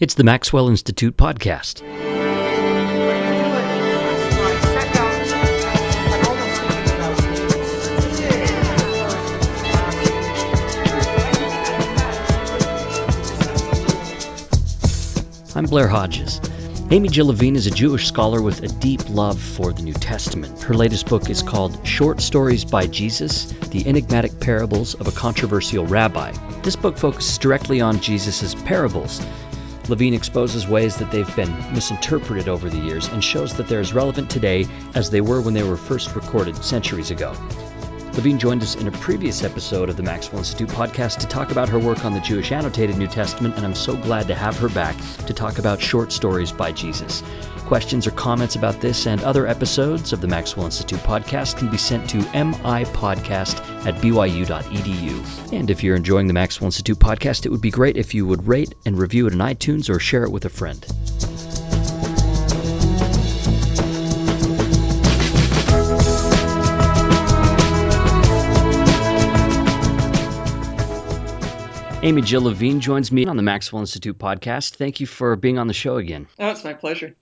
[0.00, 1.82] It's the Maxwell Institute podcast.
[15.56, 16.40] I'm Blair Hodges.
[16.92, 20.62] Amy Jill Levine is a Jewish scholar with a deep love for the New Testament.
[20.62, 25.84] Her latest book is called Short Stories by Jesus The Enigmatic Parables of a Controversial
[25.84, 26.30] Rabbi.
[26.62, 29.20] This book focuses directly on Jesus' parables.
[29.88, 33.94] Levine exposes ways that they've been misinterpreted over the years and shows that they're as
[33.94, 37.32] relevant today as they were when they were first recorded centuries ago.
[38.18, 41.68] Levine joined us in a previous episode of the Maxwell Institute podcast to talk about
[41.68, 44.68] her work on the Jewish Annotated New Testament, and I'm so glad to have her
[44.68, 44.96] back
[45.28, 47.22] to talk about short stories by Jesus.
[47.66, 51.78] Questions or comments about this and other episodes of the Maxwell Institute podcast can be
[51.78, 55.52] sent to mipodcast at byu.edu.
[55.52, 58.48] And if you're enjoying the Maxwell Institute podcast, it would be great if you would
[58.48, 60.84] rate and review it on iTunes or share it with a friend.
[72.00, 74.76] Amy Jill Levine joins me on the Maxwell Institute podcast.
[74.76, 76.28] Thank you for being on the show again.
[76.38, 77.16] Oh, it's my pleasure.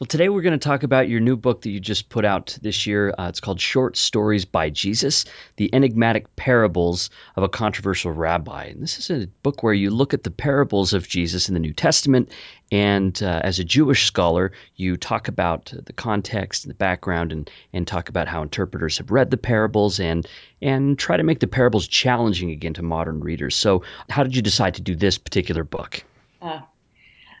[0.00, 2.58] Well, today we're going to talk about your new book that you just put out
[2.60, 3.14] this year.
[3.16, 5.24] Uh, it's called Short Stories by Jesus
[5.56, 8.64] The Enigmatic Parables of a Controversial Rabbi.
[8.64, 11.60] And this is a book where you look at the parables of Jesus in the
[11.60, 12.32] New Testament.
[12.72, 17.50] And uh, as a Jewish scholar, you talk about the context and the background and,
[17.72, 20.26] and talk about how interpreters have read the parables and,
[20.60, 23.56] and try to make the parables challenging again to modern readers.
[23.56, 26.02] So, how did you decide to do this particular book?
[26.42, 26.60] Uh,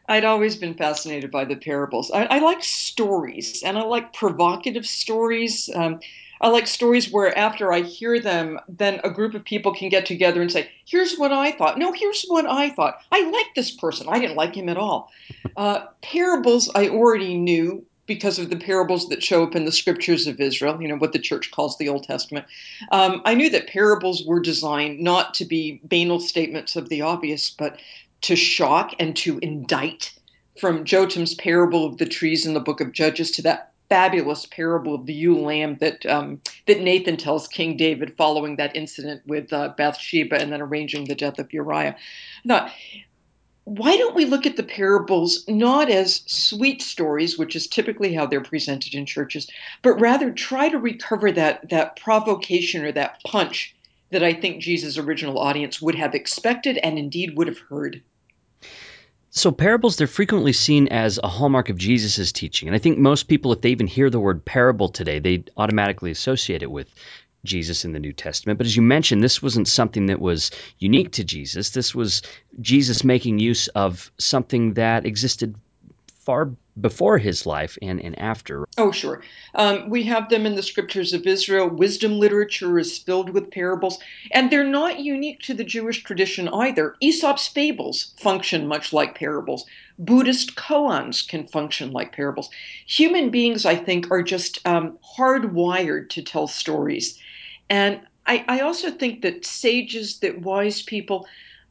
[0.08, 2.10] I'd always been fascinated by the parables.
[2.10, 5.68] I, I like stories, and I like provocative stories.
[5.74, 6.00] Um,
[6.40, 10.06] I like stories where after I hear them, then a group of people can get
[10.06, 13.00] together and say, "Here's what I thought." No, here's what I thought.
[13.12, 14.06] I like this person.
[14.08, 15.10] I didn't like him at all.
[15.56, 20.26] Uh, parables I already knew because of the parables that show up in the scriptures
[20.26, 22.46] of Israel, you know, what the church calls the Old Testament.
[22.90, 27.50] Um, I knew that parables were designed not to be banal statements of the obvious,
[27.50, 27.78] but
[28.22, 30.12] to shock and to indict,
[30.58, 34.94] from Jotham's parable of the trees in the book of Judges to that fabulous parable
[34.94, 39.52] of the ewe lamb that um, that Nathan tells King David following that incident with
[39.52, 41.96] uh, Bathsheba and then arranging the death of Uriah.
[42.44, 42.70] Now,
[43.68, 48.24] why don't we look at the parables not as sweet stories, which is typically how
[48.24, 49.46] they're presented in churches,
[49.82, 53.74] but rather try to recover that that provocation or that punch
[54.10, 58.02] that I think Jesus' original audience would have expected and indeed would have heard.
[59.30, 62.68] So, parables, they're frequently seen as a hallmark of Jesus' teaching.
[62.68, 66.10] And I think most people, if they even hear the word parable today, they automatically
[66.10, 66.88] associate it with
[67.44, 68.58] Jesus in the New Testament.
[68.58, 71.70] But as you mentioned, this wasn't something that was unique to Jesus.
[71.70, 72.22] This was
[72.60, 75.54] Jesus making use of something that existed
[76.28, 76.50] far
[76.80, 78.66] before his life and, and after.
[78.76, 79.22] Oh, sure.
[79.54, 81.68] Um, we have them in the scriptures of Israel.
[81.68, 83.98] Wisdom literature is filled with parables,
[84.32, 86.96] and they're not unique to the Jewish tradition either.
[87.00, 89.64] Aesop's fables function much like parables.
[89.98, 92.50] Buddhist koans can function like parables.
[92.86, 97.18] Human beings, I think, are just um, hardwired to tell stories.
[97.70, 101.26] And I, I also think that sages, that wise people,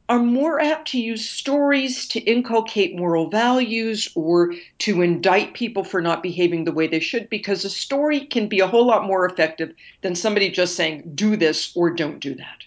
[0.08, 6.00] are more apt to use stories to inculcate moral values or to indict people for
[6.00, 9.26] not behaving the way they should because a story can be a whole lot more
[9.26, 12.64] effective than somebody just saying, do this or don't do that.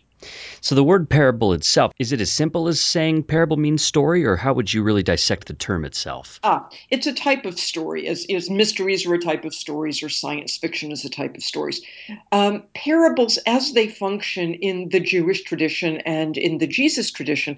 [0.61, 4.35] So, the word parable itself, is it as simple as saying parable means story, or
[4.35, 6.39] how would you really dissect the term itself?
[6.43, 10.09] Ah, it's a type of story, as, as mysteries are a type of stories, or
[10.09, 11.81] science fiction is a type of stories.
[12.31, 17.57] Um, parables, as they function in the Jewish tradition and in the Jesus tradition,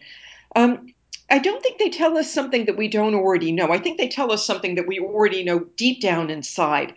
[0.55, 0.93] um,
[1.29, 3.71] I don't think they tell us something that we don't already know.
[3.71, 6.93] I think they tell us something that we already know deep down inside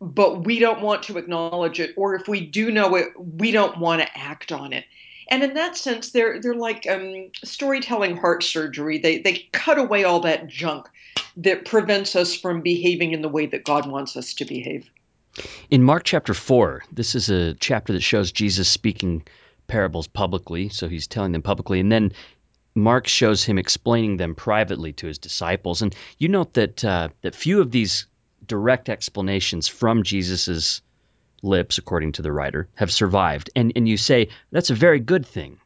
[0.00, 3.78] but we don't want to acknowledge it or if we do know it we don't
[3.78, 4.84] want to act on it
[5.28, 8.98] and in that sense, they're they're like um, storytelling heart surgery.
[8.98, 10.88] They they cut away all that junk
[11.36, 14.88] that prevents us from behaving in the way that God wants us to behave.
[15.70, 19.26] In Mark chapter four, this is a chapter that shows Jesus speaking
[19.66, 22.12] parables publicly, so he's telling them publicly, and then
[22.74, 25.82] Mark shows him explaining them privately to his disciples.
[25.82, 28.06] And you note that uh, that few of these
[28.46, 30.82] direct explanations from Jesus's
[31.44, 33.50] lips, according to the writer, have survived.
[33.54, 35.58] And, and you say that's a very good thing.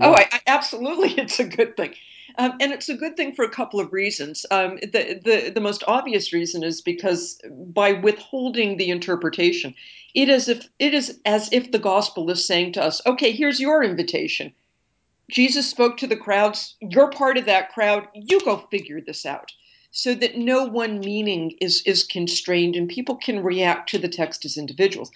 [0.00, 1.94] Oh, I, I, absolutely, it's a good thing.
[2.36, 4.44] Um, and it's a good thing for a couple of reasons.
[4.50, 9.74] Um, the, the, the most obvious reason is because by withholding the interpretation,
[10.14, 13.60] it is if it is as if the gospel is saying to us, "Okay, here's
[13.60, 14.52] your invitation.
[15.30, 16.76] Jesus spoke to the crowds.
[16.80, 18.08] You're part of that crowd.
[18.14, 19.52] You go figure this out
[19.96, 24.44] so that no one meaning is is constrained and people can react to the text
[24.44, 25.12] as individuals.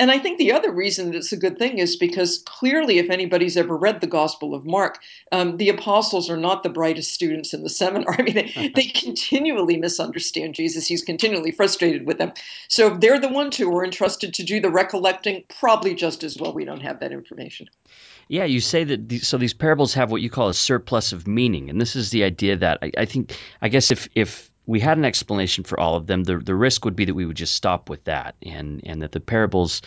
[0.00, 3.08] And I think the other reason that it's a good thing is because clearly, if
[3.08, 4.98] anybody's ever read the Gospel of Mark,
[5.30, 8.14] um, the apostles are not the brightest students in the seminar.
[8.18, 10.88] I mean, they, they continually misunderstand Jesus.
[10.88, 12.32] He's continually frustrated with them.
[12.66, 16.36] So if they're the ones who are entrusted to do the recollecting, probably just as
[16.36, 17.68] well we don't have that information.
[18.28, 21.28] Yeah, you say that these, so these parables have what you call a surplus of
[21.28, 24.80] meaning, and this is the idea that I, I think I guess if if we
[24.80, 27.36] had an explanation for all of them, the the risk would be that we would
[27.36, 29.80] just stop with that, and and that the parables,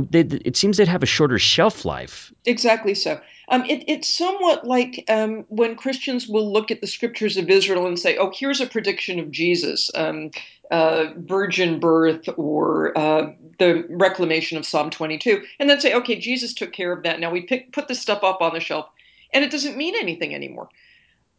[0.00, 2.32] they, it seems they'd have a shorter shelf life.
[2.44, 3.20] Exactly so.
[3.48, 7.86] Um, it, it's somewhat like um, when Christians will look at the scriptures of Israel
[7.86, 10.30] and say, "Oh, here's a prediction of Jesus, um,
[10.70, 16.54] uh, virgin birth, or uh, the reclamation of Psalm 22," and then say, "Okay, Jesus
[16.54, 17.20] took care of that.
[17.20, 18.86] Now we pick, put this stuff up on the shelf,
[19.32, 20.68] and it doesn't mean anything anymore."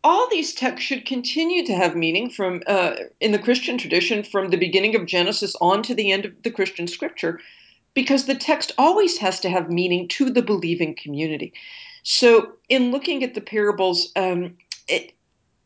[0.03, 4.49] All these texts should continue to have meaning from uh, in the Christian tradition from
[4.49, 7.41] the beginning of Genesis on to the end of the Christian scripture,
[7.97, 11.51] because the text always has to have meaning to the believing community.
[12.03, 14.55] So, in looking at the parables, um,
[14.87, 15.13] it,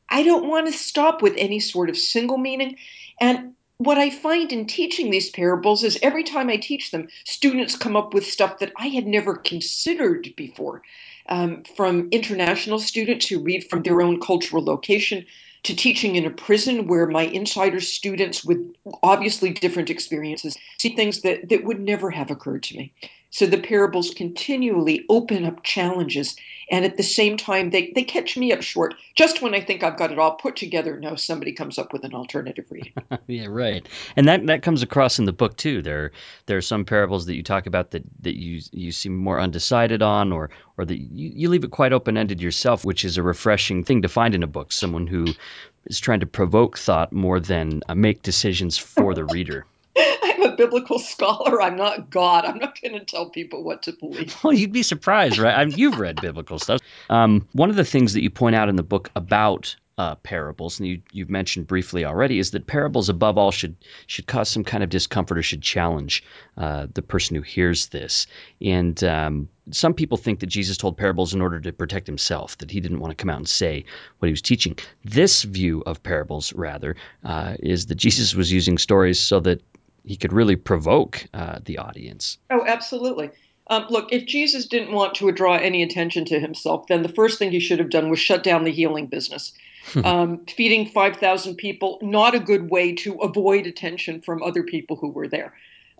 [0.07, 2.78] I don't want to stop with any sort of single meaning.
[3.19, 7.75] And what I find in teaching these parables is every time I teach them, students
[7.75, 10.83] come up with stuff that I had never considered before.
[11.28, 15.25] Um, from international students who read from their own cultural location
[15.63, 18.58] to teaching in a prison where my insider students with
[19.04, 22.94] obviously different experiences see things that, that would never have occurred to me.
[23.31, 26.36] So the parables continually open up challenges,
[26.69, 28.94] and at the same time, they, they catch me up short.
[29.16, 32.04] Just when I think I've got it all put together, no, somebody comes up with
[32.04, 32.94] an alternative reading.
[33.28, 33.88] yeah, right.
[34.18, 35.81] And that, that comes across in the book too.
[35.81, 36.12] There
[36.45, 40.01] there are some parables that you talk about that, that you you seem more undecided
[40.01, 43.24] on, or or that you, you leave it quite open ended yourself, which is a
[43.24, 44.74] refreshing thing to find in a book.
[44.74, 45.28] Someone who
[45.86, 49.66] is trying to provoke thought more than uh, make decisions for the reader.
[50.62, 51.60] Biblical scholar.
[51.60, 52.46] I'm not God.
[52.46, 54.38] I'm not going to tell people what to believe.
[54.44, 55.58] Well, you'd be surprised, right?
[55.58, 56.81] I mean, you've read biblical stuff.
[57.10, 60.80] Um, one of the things that you point out in the book about uh, parables,
[60.80, 63.75] and you, you've mentioned briefly already, is that parables, above all, should
[64.08, 66.24] should cause some kind of discomfort or should challenge
[66.58, 68.28] uh, the person who hears this.
[68.62, 72.72] And um, some people think that Jesus told parables in order to protect himself, that
[72.72, 73.86] he didn't want to come out and say
[74.19, 74.78] what he was teaching.
[75.04, 79.62] This view of parables, rather, uh, is that Jesus was using stories so that
[80.03, 82.38] he could really provoke uh, the audience.
[82.50, 83.30] Oh, absolutely.
[83.68, 87.39] Um, look, if Jesus didn't want to draw any attention to himself, then the first
[87.39, 89.53] thing he should have done was shut down the healing business.
[90.03, 95.09] um, feeding 5,000 people, not a good way to avoid attention from other people who
[95.09, 95.53] were there.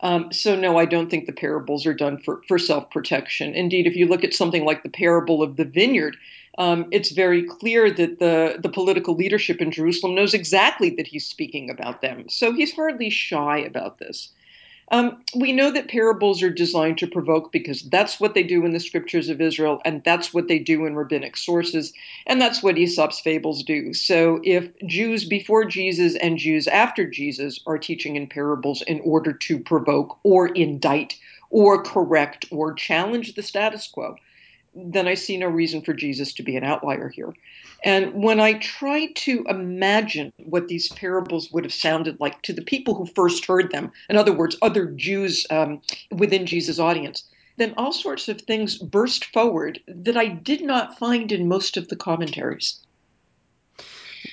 [0.04, 3.54] Um, so, no, I don't think the parables are done for, for self protection.
[3.54, 6.18] Indeed, if you look at something like the parable of the vineyard,
[6.58, 11.26] um, it's very clear that the, the political leadership in Jerusalem knows exactly that he's
[11.26, 12.28] speaking about them.
[12.30, 14.30] So he's hardly shy about this.
[14.92, 18.74] Um, we know that parables are designed to provoke because that's what they do in
[18.74, 21.94] the scriptures of Israel, and that's what they do in rabbinic sources,
[22.28, 23.94] and that's what Aesop's fables do.
[23.94, 29.32] So, if Jews before Jesus and Jews after Jesus are teaching in parables in order
[29.32, 31.18] to provoke or indict
[31.50, 34.18] or correct or challenge the status quo,
[34.74, 37.34] then I see no reason for Jesus to be an outlier here.
[37.84, 42.62] And when I try to imagine what these parables would have sounded like to the
[42.62, 47.24] people who first heard them, in other words, other Jews um, within Jesus' audience,
[47.58, 51.88] then all sorts of things burst forward that I did not find in most of
[51.90, 52.80] the commentaries.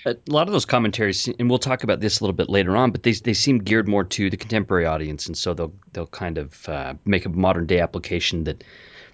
[0.04, 2.90] A lot of those commentaries, and we'll talk about this a little bit later on,
[2.90, 6.38] but they, they seem geared more to the contemporary audience, and so they'll they'll kind
[6.38, 8.62] of uh, make a modern day application that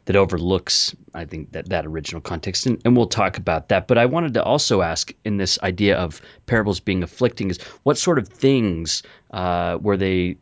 [0.06, 2.66] that overlooks, I think, that, that original context.
[2.66, 3.88] And, and we'll talk about that.
[3.88, 7.96] But I wanted to also ask in this idea of parables being afflicting is what
[7.96, 10.36] sort of things uh, were they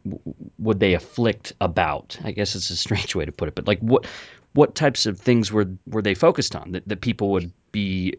[0.58, 2.18] would they afflict about?
[2.24, 4.06] I guess it's a strange way to put it, but like what
[4.54, 8.16] what types of things were were they focused on that, that people would be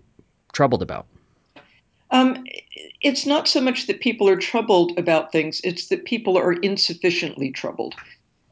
[0.54, 1.08] troubled about?
[2.12, 2.46] Um,
[3.02, 7.52] it's not so much that people are troubled about things, it's that people are insufficiently
[7.52, 7.96] troubled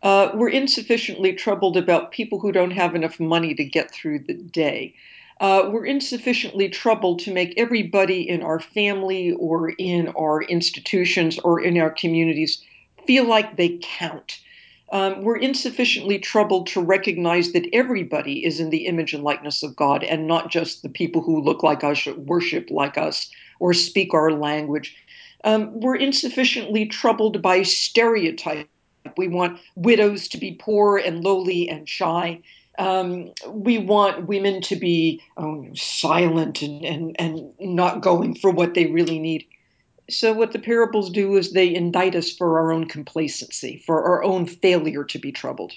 [0.03, 4.34] uh, we're insufficiently troubled about people who don't have enough money to get through the
[4.34, 4.96] day.
[5.39, 11.60] Uh, we're insufficiently troubled to make everybody in our family or in our institutions or
[11.60, 12.63] in our communities
[13.08, 14.39] feel like they count.
[14.91, 19.75] Um, we're insufficiently troubled to recognize that everybody is in the image and likeness of
[19.75, 23.29] God and not just the people who look like us, worship like us,
[23.60, 24.96] or speak our language.
[25.43, 28.70] Um, we're insufficiently troubled by stereotypes
[29.17, 32.41] we want widows to be poor and lowly and shy.
[32.79, 38.74] Um, we want women to be oh, silent and, and, and not going for what
[38.74, 39.46] they really need.
[40.10, 44.24] So, what the parables do is they indict us for our own complacency, for our
[44.24, 45.74] own failure to be troubled.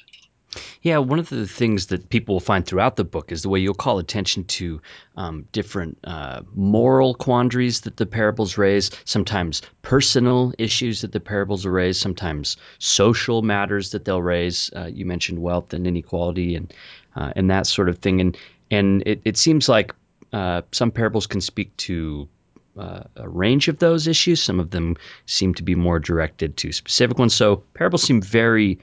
[0.83, 3.61] Yeah, one of the things that people will find throughout the book is the way
[3.61, 4.81] you'll call attention to
[5.17, 11.67] um, different uh, moral quandaries that the parables raise, sometimes personal issues that the parables
[11.67, 14.71] raise, sometimes social matters that they'll raise.
[14.75, 16.73] Uh, you mentioned wealth and inequality and
[17.17, 18.37] uh, and that sort of thing, and
[18.71, 19.95] and it, it seems like
[20.33, 22.29] uh, some parables can speak to
[22.77, 24.43] uh, a range of those issues.
[24.43, 24.97] Some of them
[25.27, 27.35] seem to be more directed to specific ones.
[27.35, 28.81] So parables seem very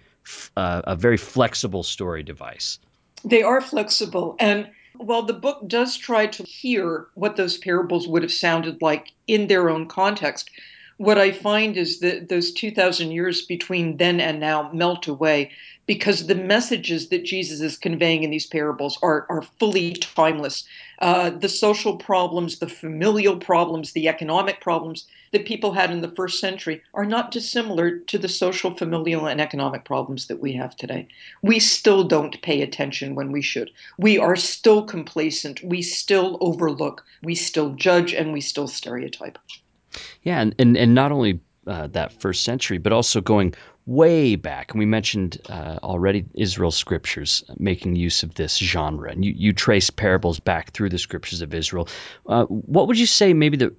[0.58, 2.80] uh, a very flexible story device.
[3.24, 4.36] They are flexible.
[4.40, 9.12] And while the book does try to hear what those parables would have sounded like
[9.28, 10.50] in their own context,
[11.02, 15.50] what I find is that those 2,000 years between then and now melt away
[15.88, 20.64] because the messages that Jesus is conveying in these parables are, are fully timeless.
[21.00, 26.16] Uh, the social problems, the familial problems, the economic problems that people had in the
[26.16, 30.76] first century are not dissimilar to the social, familial, and economic problems that we have
[30.76, 31.08] today.
[31.42, 33.72] We still don't pay attention when we should.
[33.98, 35.64] We are still complacent.
[35.64, 37.04] We still overlook.
[37.24, 39.40] We still judge and we still stereotype.
[40.24, 43.54] Yeah, and, and, and not only uh, that first century, but also going
[43.86, 44.72] way back.
[44.72, 49.12] And we mentioned uh, already Israel scriptures making use of this genre.
[49.12, 51.88] And you, you trace parables back through the scriptures of Israel.
[52.26, 53.74] Uh, what would you say maybe the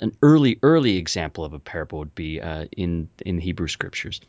[0.00, 4.20] an early early example of a parable would be uh, in in Hebrew scriptures?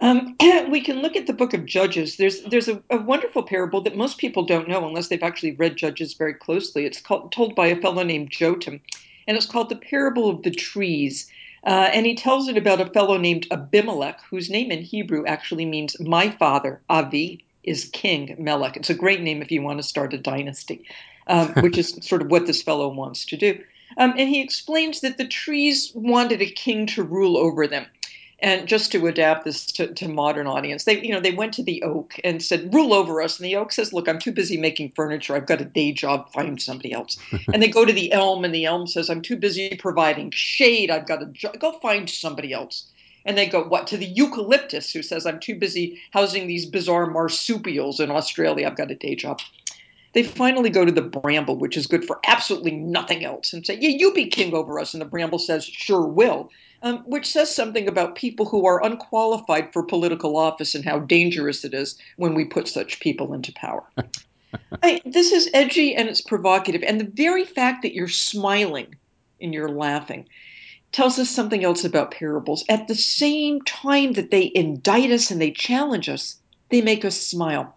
[0.00, 0.36] Um,
[0.70, 2.16] we can look at the book of Judges.
[2.16, 5.76] There's there's a, a, wonderful parable that most people don't know unless they've actually read
[5.76, 6.86] Judges very closely.
[6.86, 8.80] It's called, told by a fellow named Jotham,
[9.28, 11.30] and it's called the parable of the trees.
[11.64, 15.66] Uh, and he tells it about a fellow named Abimelech, whose name in Hebrew actually
[15.66, 18.76] means my father, Avi, is King Melech.
[18.76, 20.84] It's a great name if you want to start a dynasty,
[21.26, 23.62] um, which is sort of what this fellow wants to do.
[23.98, 27.86] Um, and he explains that the trees wanted a king to rule over them
[28.40, 31.62] and just to adapt this to, to, modern audience they you know they went to
[31.62, 33.38] the oak and said rule over us.
[33.38, 35.34] And the oak says look i'm too busy making furniture.
[35.34, 36.32] I've got a day job.
[36.32, 37.18] Find somebody else.
[37.52, 40.90] And they go to the elm and the elm says i'm too busy providing shade.
[40.90, 42.86] I've got to jo- go find somebody else.
[43.24, 47.06] And they go what to the eucalyptus who says i'm too busy housing these bizarre
[47.06, 48.66] marsupials in australia.
[48.66, 49.40] I've got a day job
[50.18, 53.78] they finally go to the bramble which is good for absolutely nothing else and say
[53.80, 56.50] yeah you be king over us and the bramble says sure will
[56.82, 61.64] um, which says something about people who are unqualified for political office and how dangerous
[61.64, 63.82] it is when we put such people into power.
[64.82, 66.82] I, this is edgy and it's provocative.
[66.82, 68.94] And the very fact that you're smiling
[69.40, 70.28] and you're laughing
[70.92, 72.64] tells us something else about parables.
[72.68, 76.36] At the same time that they indict us and they challenge us,
[76.70, 77.74] they make us smile.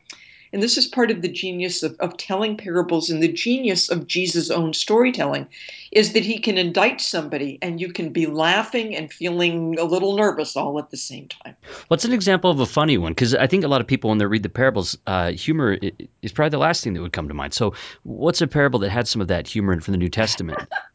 [0.53, 4.07] And this is part of the genius of, of telling parables and the genius of
[4.07, 5.47] Jesus' own storytelling
[5.91, 10.15] is that he can indict somebody and you can be laughing and feeling a little
[10.15, 11.55] nervous all at the same time.
[11.87, 13.11] What's an example of a funny one?
[13.11, 15.77] Because I think a lot of people, when they read the parables, uh, humor
[16.21, 17.53] is probably the last thing that would come to mind.
[17.53, 20.59] So, what's a parable that had some of that humor in from the New Testament?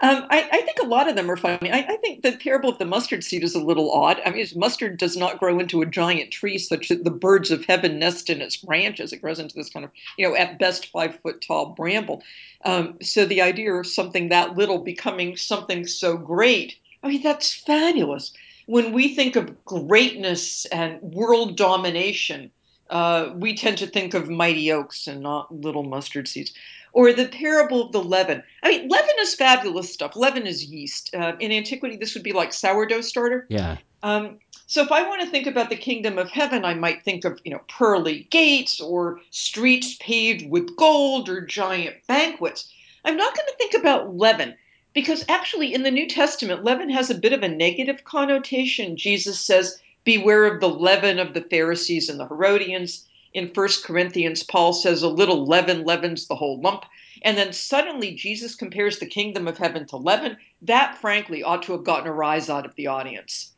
[0.00, 1.72] Um, I, I, think a lot of them are funny.
[1.72, 4.20] I, I, think the parable of the mustard seed is a little odd.
[4.24, 7.64] I mean, mustard does not grow into a giant tree such that the birds of
[7.64, 9.12] heaven nest in its branches.
[9.12, 12.22] It grows into this kind of, you know, at best five foot tall bramble.
[12.64, 17.52] Um, so the idea of something that little becoming something so great, I mean, that's
[17.52, 18.32] fabulous.
[18.66, 22.52] When we think of greatness and world domination,
[22.88, 26.52] uh, we tend to think of mighty oaks and not little mustard seeds
[26.98, 28.42] or the parable of the leaven.
[28.60, 30.16] I mean, leaven is fabulous stuff.
[30.16, 31.14] Leaven is yeast.
[31.14, 33.46] Uh, in antiquity, this would be like sourdough starter.
[33.48, 33.76] Yeah.
[34.02, 37.24] Um, so if I want to think about the kingdom of heaven, I might think
[37.24, 42.68] of you know pearly gates or streets paved with gold or giant banquets.
[43.04, 44.56] I'm not going to think about leaven
[44.92, 48.96] because actually in the New Testament, leaven has a bit of a negative connotation.
[48.96, 53.07] Jesus says, "Beware of the leaven of the Pharisees and the Herodians."
[53.38, 56.84] In First Corinthians, Paul says a little leaven leavens the whole lump.
[57.22, 60.36] And then suddenly Jesus compares the kingdom of heaven to leaven.
[60.62, 63.52] That, frankly, ought to have gotten a rise out of the audience.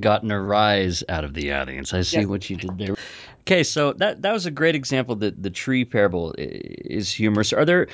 [0.00, 1.94] Gotten a rise out of the audience.
[1.94, 2.26] I see yes.
[2.26, 2.96] what you did there.
[3.42, 7.52] Okay, so that that was a great example that the tree parable is humorous.
[7.52, 7.86] Are there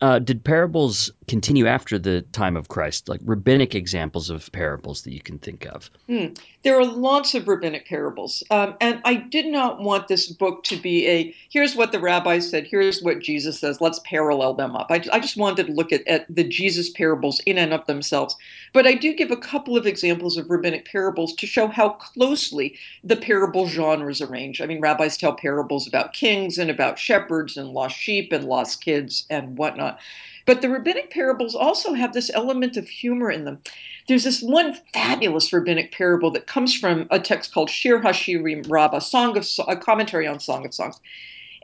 [0.00, 5.14] uh, did parables continue after the time of Christ, like rabbinic examples of parables that
[5.14, 5.90] you can think of?
[6.06, 6.34] Hmm.
[6.62, 8.42] There are lots of rabbinic parables.
[8.50, 12.38] Um, and I did not want this book to be a here's what the rabbi
[12.38, 14.88] said, here's what Jesus says, let's parallel them up.
[14.90, 18.36] I, I just wanted to look at, at the Jesus parables in and of themselves.
[18.74, 22.76] But I do give a couple of examples of rabbinic parables to show how closely
[23.02, 24.60] the parable genres arrange.
[24.60, 28.84] I mean, rabbis tell parables about kings and about shepherds and lost sheep and lost
[28.84, 29.98] kids and whatnot.
[30.44, 33.60] But the rabbinic parables also have this element of humor in them.
[34.08, 38.98] There's this one fabulous rabbinic parable that comes from a text called Shir Hashirim Rabbah,
[38.98, 41.00] song of a commentary on Song of Songs.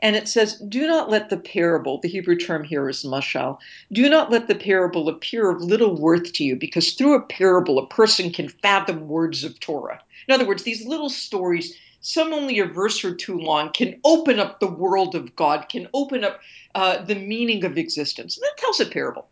[0.01, 3.59] And it says, Do not let the parable, the Hebrew term here is mashal,
[3.91, 7.77] do not let the parable appear of little worth to you, because through a parable
[7.77, 10.01] a person can fathom words of Torah.
[10.27, 14.39] In other words, these little stories some only a verse or two long, can open
[14.39, 16.39] up the world of God, can open up
[16.75, 18.37] uh, the meaning of existence.
[18.37, 19.27] And that tells a parable.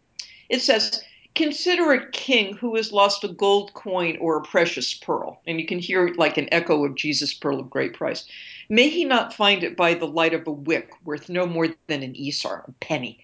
[0.49, 1.03] It says,
[1.37, 5.39] Consider a king who has lost a gold coin or a precious pearl.
[5.45, 8.25] And you can hear like an echo of Jesus' pearl of great price.
[8.69, 12.01] May he not find it by the light of a wick worth no more than
[12.01, 13.19] an isar, a penny.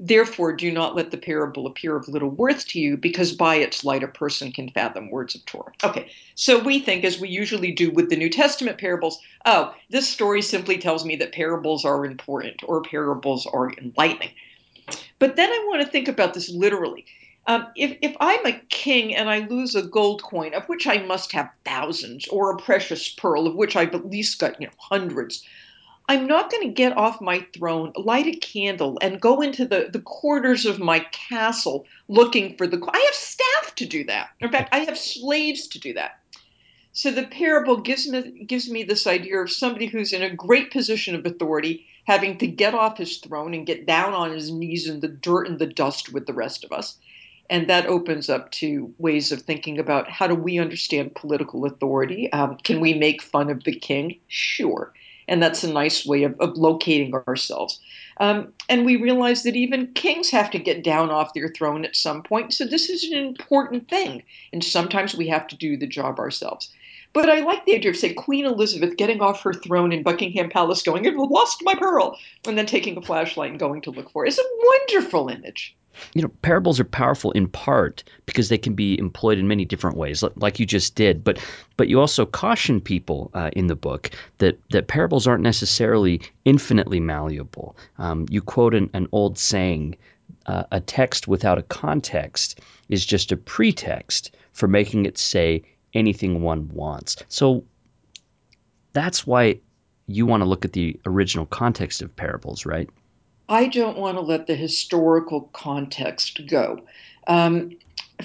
[0.00, 3.84] Therefore, do not let the parable appear of little worth to you, because by its
[3.84, 5.72] light a person can fathom words of Torah.
[5.82, 10.08] Okay, so we think, as we usually do with the New Testament parables, oh, this
[10.08, 14.30] story simply tells me that parables are important or parables are enlightening.
[15.18, 17.04] But then I want to think about this literally.
[17.48, 20.98] Um, if, if I'm a king and I lose a gold coin, of which I
[20.98, 24.72] must have thousands, or a precious pearl, of which I've at least got you know
[24.78, 25.42] hundreds,
[26.10, 29.90] I'm not going to get off my throne, light a candle, and go into the,
[29.92, 32.82] the quarters of my castle looking for the.
[32.90, 34.30] I have staff to do that.
[34.40, 36.18] In fact, I have slaves to do that.
[36.92, 40.72] So the parable gives me gives me this idea of somebody who's in a great
[40.72, 44.88] position of authority having to get off his throne and get down on his knees
[44.88, 46.96] in the dirt and the dust with the rest of us.
[47.50, 52.32] And that opens up to ways of thinking about how do we understand political authority?
[52.32, 54.20] Um, can we make fun of the king?
[54.26, 54.94] Sure
[55.28, 57.80] and that's a nice way of, of locating ourselves.
[58.18, 61.94] Um, and we realize that even kings have to get down off their throne at
[61.94, 62.52] some point.
[62.52, 66.72] So this is an important thing, and sometimes we have to do the job ourselves.
[67.12, 70.50] But I like the idea of, say, Queen Elizabeth getting off her throne in Buckingham
[70.50, 74.10] Palace, going, "I've lost my pearl," and then taking a flashlight and going to look
[74.10, 74.28] for it.
[74.28, 74.42] It's a
[74.92, 75.74] wonderful image
[76.14, 79.96] you know, parables are powerful in part because they can be employed in many different
[79.96, 81.24] ways, like you just did.
[81.24, 81.38] But
[81.76, 87.00] but you also caution people uh, in the book that that parables aren't necessarily infinitely
[87.00, 87.76] malleable.
[87.98, 89.96] Um, you quote an, an old saying:
[90.46, 95.62] uh, "A text without a context is just a pretext for making it say
[95.94, 97.64] anything one wants." So
[98.92, 99.60] that's why
[100.06, 102.88] you want to look at the original context of parables, right?
[103.48, 106.80] I don't want to let the historical context go.
[107.26, 107.76] Um,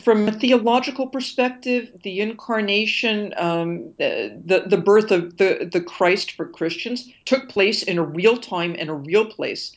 [0.02, 6.48] from a theological perspective, the incarnation, um, the, the birth of the, the Christ for
[6.48, 9.72] Christians took place in a real time and a real place.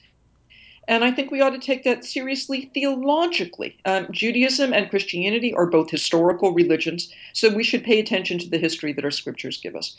[0.88, 3.76] And I think we ought to take that seriously theologically.
[3.84, 8.58] Um, Judaism and Christianity are both historical religions, so we should pay attention to the
[8.58, 9.96] history that our scriptures give us.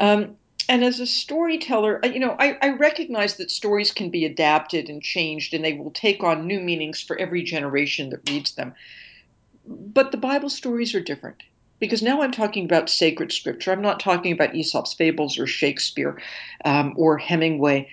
[0.00, 0.36] Um,
[0.68, 5.02] and as a storyteller, you know, I, I, recognize that stories can be adapted and
[5.02, 8.74] changed, and they will take on new meanings for every generation that reads them.
[9.66, 11.42] But the Bible stories are different
[11.80, 13.72] because now I'm talking about sacred scripture.
[13.72, 16.20] I'm not talking about Aesop's fables or Shakespeare
[16.64, 17.88] um, or Hemingway.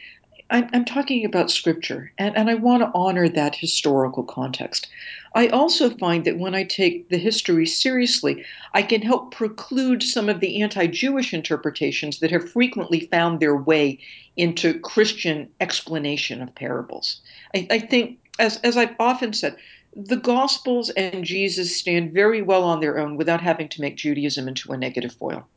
[0.52, 4.90] I'm, I'm talking about scripture, and, and I want to honor that historical context.
[5.34, 10.28] I also find that when I take the history seriously, I can help preclude some
[10.28, 14.00] of the anti Jewish interpretations that have frequently found their way
[14.36, 17.22] into Christian explanation of parables.
[17.56, 19.56] I, I think, as, as I've often said,
[19.96, 24.50] the Gospels and Jesus stand very well on their own without having to make Judaism
[24.50, 25.48] into a negative foil.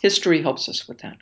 [0.00, 1.16] History helps us with that.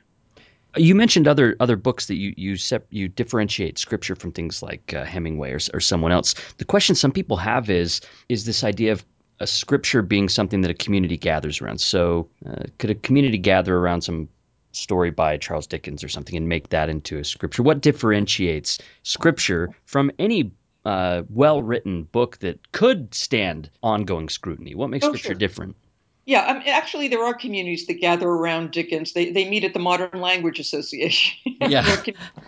[0.77, 4.93] You mentioned other other books that you you sep- you differentiate scripture from things like
[4.95, 6.35] uh, Hemingway or, or someone else.
[6.59, 9.05] The question some people have is is this idea of
[9.41, 11.79] a scripture being something that a community gathers around.
[11.79, 14.29] So uh, could a community gather around some
[14.73, 17.63] story by Charles Dickens or something and make that into a scripture?
[17.63, 20.53] What differentiates scripture from any
[20.85, 24.75] uh, well written book that could stand ongoing scrutiny?
[24.75, 25.35] What makes oh, scripture sure.
[25.35, 25.77] different?
[26.27, 29.13] Yeah, um, actually, there are communities that gather around Dickens.
[29.13, 31.35] They they meet at the Modern Language Association.
[31.61, 31.97] Yeah,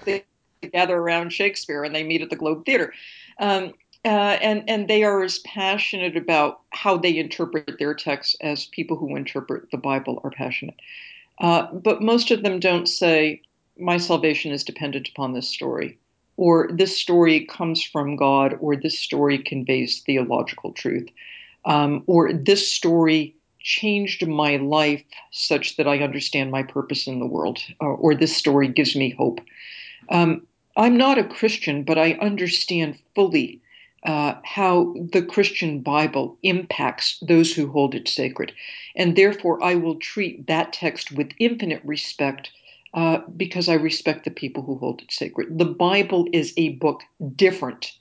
[0.05, 0.25] they
[0.73, 2.93] gather around Shakespeare, and they meet at the Globe Theater.
[3.39, 8.67] Um, uh, and and they are as passionate about how they interpret their texts as
[8.67, 10.77] people who interpret the Bible are passionate.
[11.39, 13.43] Uh, but most of them don't say
[13.79, 15.99] my salvation is dependent upon this story.
[16.39, 21.09] or this story comes from God, or this story conveys theological truth,
[21.65, 23.36] um, or this story
[23.67, 25.03] changed my life
[25.33, 29.11] such that I understand my purpose in the world, or, or this story gives me
[29.11, 29.41] hope.
[30.09, 33.61] Um, I'm not a Christian, but I understand fully
[34.05, 38.53] uh, how the Christian Bible impacts those who hold it sacred.
[38.95, 42.53] And therefore, I will treat that text with infinite respect
[42.95, 45.59] uh, because I respect the people who hold it sacred.
[45.59, 47.03] The Bible is a book
[47.35, 47.93] different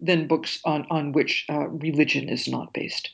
[0.00, 3.10] than books on, on which uh, religion is not based.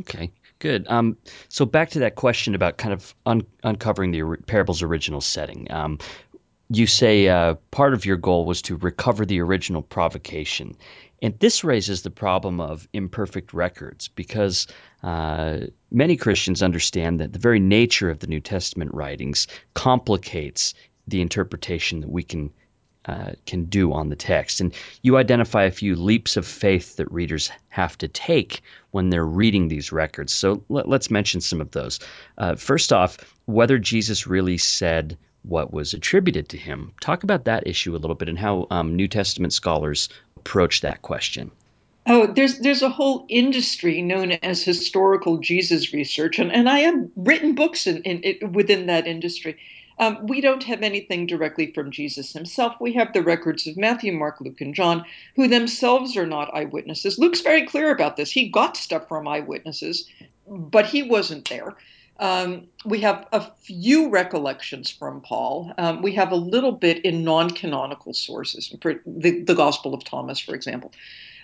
[0.00, 0.86] Okay, good.
[0.88, 1.16] Um,
[1.48, 5.70] so back to that question about kind of un- uncovering the parable's original setting.
[5.70, 5.98] Um,
[6.70, 10.76] you say uh, part of your goal was to recover the original provocation.
[11.22, 14.66] And this raises the problem of imperfect records because
[15.02, 15.58] uh,
[15.90, 20.74] many Christians understand that the very nature of the New Testament writings complicates
[21.06, 22.52] the interpretation that we can
[23.06, 24.60] uh, can do on the text.
[24.60, 29.24] And you identify a few leaps of faith that readers have to take when they're
[29.24, 30.32] reading these records.
[30.32, 32.00] So let, us mention some of those.
[32.38, 36.92] Uh, first off, whether Jesus really said what was attributed to him.
[37.00, 41.02] Talk about that issue a little bit and how um, New Testament scholars approach that
[41.02, 41.50] question.
[42.06, 47.08] Oh, there's there's a whole industry known as historical Jesus research, and, and I have
[47.16, 49.56] written books in, in, in within that industry.
[49.98, 52.74] Um, we don't have anything directly from Jesus himself.
[52.80, 55.04] We have the records of Matthew, Mark, Luke, and John,
[55.36, 57.18] who themselves are not eyewitnesses.
[57.18, 58.30] Luke's very clear about this.
[58.30, 60.08] He got stuff from eyewitnesses,
[60.48, 61.76] but he wasn't there.
[62.20, 65.72] Um, we have a few recollections from Paul.
[65.78, 68.72] Um, we have a little bit in non canonical sources,
[69.06, 70.92] the, the Gospel of Thomas, for example.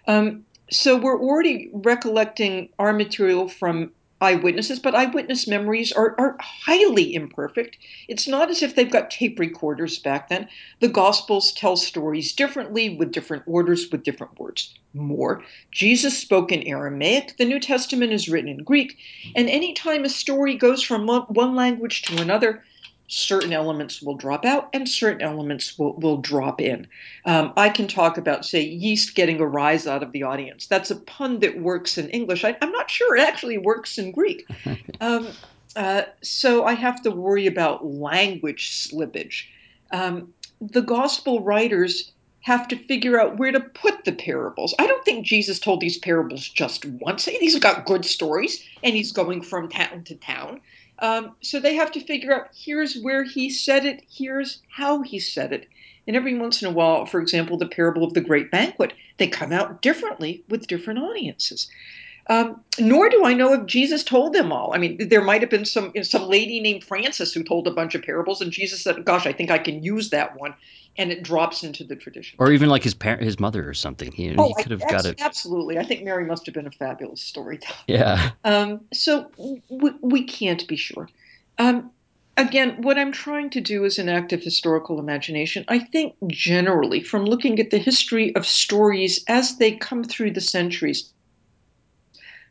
[0.07, 7.15] Um, so we're already recollecting our material from eyewitnesses, but eyewitness memories are, are highly
[7.15, 7.79] imperfect.
[8.09, 10.49] It's not as if they've got tape recorders back then.
[10.81, 14.75] The Gospels tell stories differently, with different orders, with different words.
[14.93, 18.99] More, Jesus spoke in Aramaic, the New Testament is written in Greek,
[19.37, 22.65] and anytime a story goes from one language to another,
[23.11, 26.87] certain elements will drop out and certain elements will, will drop in.
[27.25, 30.69] Um, I can talk about, say, yeast getting a rise out of the audience.
[30.69, 32.45] That's a pun that works in English.
[32.45, 34.47] I, am not sure it actually works in Greek.
[35.03, 35.29] Um,
[35.77, 39.45] uh, so I have to worry about language slippage.
[39.91, 44.75] Um, the gospel writers have to figure out where to put the parables.
[44.79, 47.27] I don't think Jesus told these parables just once.
[47.27, 50.61] He's got good stories and he's going from town to town.
[51.01, 55.19] Um, so they have to figure out here's where he said it, here's how he
[55.19, 55.67] said it.
[56.07, 59.29] And every once in a while, for example, the parable of the great banquet, they
[59.29, 61.71] come out differently with different audiences.
[62.31, 64.73] Um, nor do I know if Jesus told them all.
[64.73, 67.97] I mean, there might have been some some lady named Frances who told a bunch
[67.97, 70.55] of parables, and Jesus said, "Gosh, I think I can use that one,"
[70.97, 72.37] and it drops into the tradition.
[72.39, 74.13] Or even like his parent, his mother, or something.
[74.13, 75.21] He, oh, he could have got it.
[75.21, 77.77] Absolutely, I think Mary must have been a fabulous storyteller.
[77.89, 78.31] Yeah.
[78.45, 79.29] Um, so
[79.69, 81.09] we, we can't be sure.
[81.59, 81.91] Um,
[82.37, 85.65] again, what I'm trying to do is an act of historical imagination.
[85.67, 90.41] I think generally, from looking at the history of stories as they come through the
[90.41, 91.13] centuries,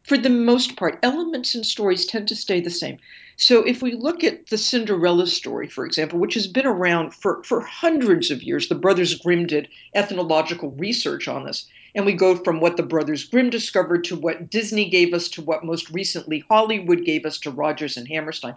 [0.10, 2.98] for the most part, elements in stories tend to stay the same.
[3.38, 7.44] So if we look at the Cinderella story, for example, which has been around for,
[7.44, 11.68] for hundreds of years, the Brothers Grimm did ethnological research on this.
[11.94, 15.44] And we go from what the Brothers Grimm discovered to what Disney gave us to
[15.44, 18.56] what most recently Hollywood gave us to Rodgers and Hammerstein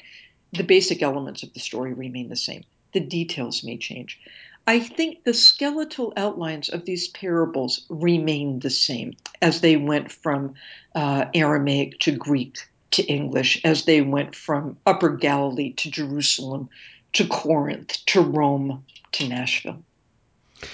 [0.53, 2.65] the basic elements of the story remain the same.
[2.93, 4.21] The details may change.
[4.67, 10.55] I think the skeletal outlines of these parables remain the same as they went from
[10.95, 12.59] uh, Aramaic to Greek
[12.93, 16.69] to English, as they went from Upper Galilee to Jerusalem
[17.15, 19.83] to Corinth to Rome to Nashville.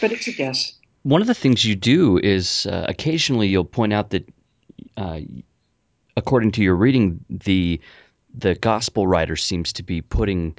[0.00, 0.74] But it's a guess.
[1.02, 4.28] One of the things you do is uh, occasionally you'll point out that,
[4.96, 5.20] uh,
[6.16, 7.80] according to your reading, the
[8.34, 10.56] the gospel writer seems to be putting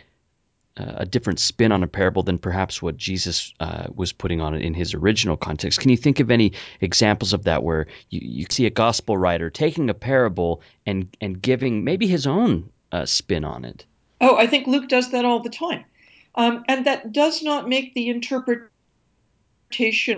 [0.79, 4.61] a different spin on a parable than perhaps what Jesus uh, was putting on it
[4.61, 5.79] in his original context.
[5.79, 9.49] Can you think of any examples of that where you, you see a gospel writer
[9.49, 13.85] taking a parable and and giving maybe his own uh, spin on it?
[14.21, 15.85] Oh, I think Luke does that all the time,
[16.35, 18.69] um, and that does not make the interpretation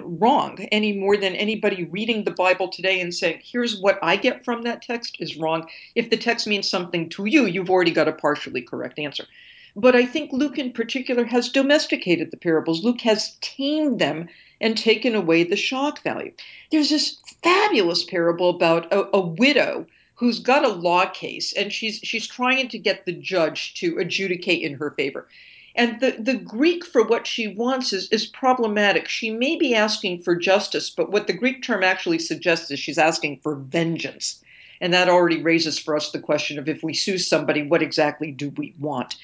[0.04, 4.46] wrong any more than anybody reading the Bible today and saying, here's what I get
[4.46, 5.68] from that text is wrong.
[5.94, 9.26] If the text means something to you, you've already got a partially correct answer.
[9.76, 12.84] But I think Luke in particular has domesticated the parables.
[12.84, 14.28] Luke has tamed them
[14.60, 16.34] and taken away the shock value.
[16.72, 22.00] There's this fabulous parable about a, a widow who's got a law case and she's
[22.04, 25.28] she's trying to get the judge to adjudicate in her favor
[25.76, 29.08] And the, the Greek for what she wants is, is problematic.
[29.08, 32.98] She may be asking for justice, but what the Greek term actually suggests is she's
[32.98, 34.44] asking for vengeance.
[34.82, 38.32] And that already raises for us the question of if we sue somebody, what exactly
[38.32, 39.16] do we want?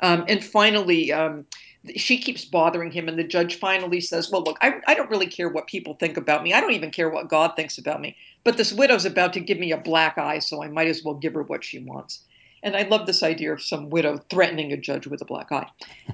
[0.00, 1.46] Um, and finally, um,
[1.94, 5.26] she keeps bothering him, and the judge finally says, Well, look, I, I don't really
[5.26, 6.52] care what people think about me.
[6.52, 8.16] I don't even care what God thinks about me.
[8.44, 11.14] But this widow's about to give me a black eye, so I might as well
[11.14, 12.22] give her what she wants.
[12.62, 15.68] And I love this idea of some widow threatening a judge with a black eye.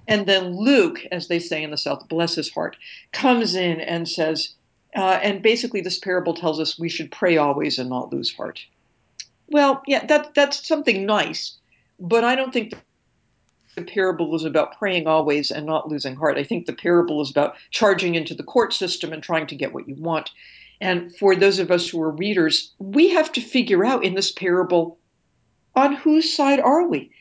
[0.06, 2.76] And then Luke, as they say in the South, bless his heart,
[3.12, 4.54] comes in and says,
[4.94, 8.60] uh, and basically this parable tells us we should pray always and not lose heart.
[9.48, 11.56] Well, yeah, that that's something nice,
[11.98, 12.74] but I don't think
[13.74, 16.38] the parable is about praying always and not losing heart.
[16.38, 19.72] I think the parable is about charging into the court system and trying to get
[19.72, 20.30] what you want.
[20.80, 24.32] And for those of us who are readers, we have to figure out in this
[24.32, 24.98] parable
[25.74, 27.12] on whose side are we?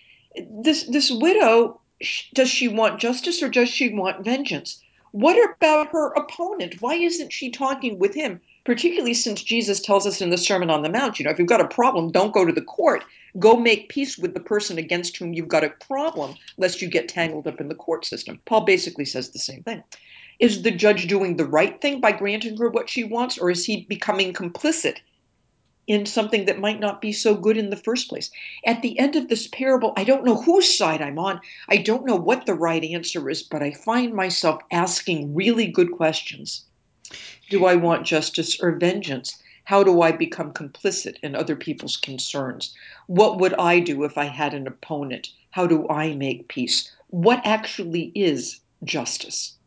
[0.49, 1.79] This this widow
[2.33, 4.81] does she want justice or does she want vengeance?
[5.11, 6.81] What about her opponent?
[6.81, 8.41] Why isn't she talking with him?
[8.63, 11.47] Particularly since Jesus tells us in the Sermon on the Mount, you know, if you've
[11.47, 13.03] got a problem, don't go to the court.
[13.39, 17.09] Go make peace with the person against whom you've got a problem, lest you get
[17.09, 18.39] tangled up in the court system.
[18.45, 19.83] Paul basically says the same thing.
[20.39, 23.65] Is the judge doing the right thing by granting her what she wants, or is
[23.65, 24.97] he becoming complicit
[25.87, 28.29] in something that might not be so good in the first place.
[28.65, 31.41] At the end of this parable, I don't know whose side I'm on.
[31.67, 35.91] I don't know what the right answer is, but I find myself asking really good
[35.91, 36.65] questions.
[37.51, 39.37] Do I want justice or vengeance?
[39.65, 42.73] How do I become complicit in other people's concerns?
[43.07, 45.33] What would I do if I had an opponent?
[45.49, 46.89] How do I make peace?
[47.09, 49.57] What actually is justice?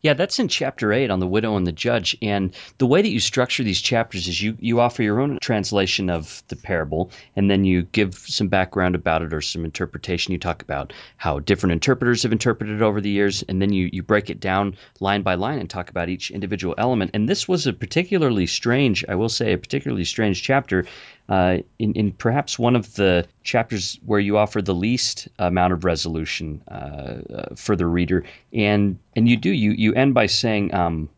[0.00, 2.16] Yeah, that's in chapter 8 on the widow and the judge.
[2.22, 6.08] And the way that you structure these chapters is you, you offer your own translation
[6.08, 10.32] of the parable, and then you give some background about it or some interpretation.
[10.32, 13.90] You talk about how different interpreters have interpreted it over the years, and then you,
[13.92, 17.10] you break it down line by line and talk about each individual element.
[17.14, 20.86] And this was a particularly strange, I will say, a particularly strange chapter
[21.28, 25.84] uh, in, in perhaps one of the chapters where you offer the least amount of
[25.84, 30.72] resolution uh, uh, for the reader, and and you do you you end by saying,
[30.74, 31.08] um,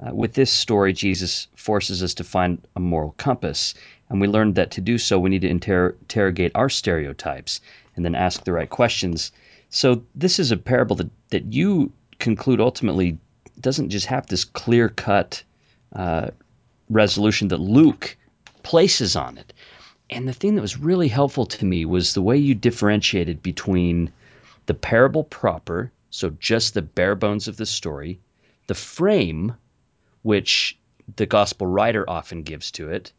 [0.00, 3.74] uh, with this story, Jesus forces us to find a moral compass,
[4.08, 7.60] and we learned that to do so, we need to inter- interrogate our stereotypes
[7.96, 9.32] and then ask the right questions.
[9.70, 13.18] So this is a parable that that you conclude ultimately
[13.60, 15.42] doesn't just have this clear cut
[15.92, 16.30] uh,
[16.88, 18.16] resolution that Luke
[18.62, 19.52] places on it.
[20.08, 24.12] And the thing that was really helpful to me was the way you differentiated between
[24.66, 28.20] the parable proper, so just the bare bones of the story,
[28.66, 29.54] the frame,
[30.22, 30.78] which
[31.16, 33.12] the gospel writer often gives to it,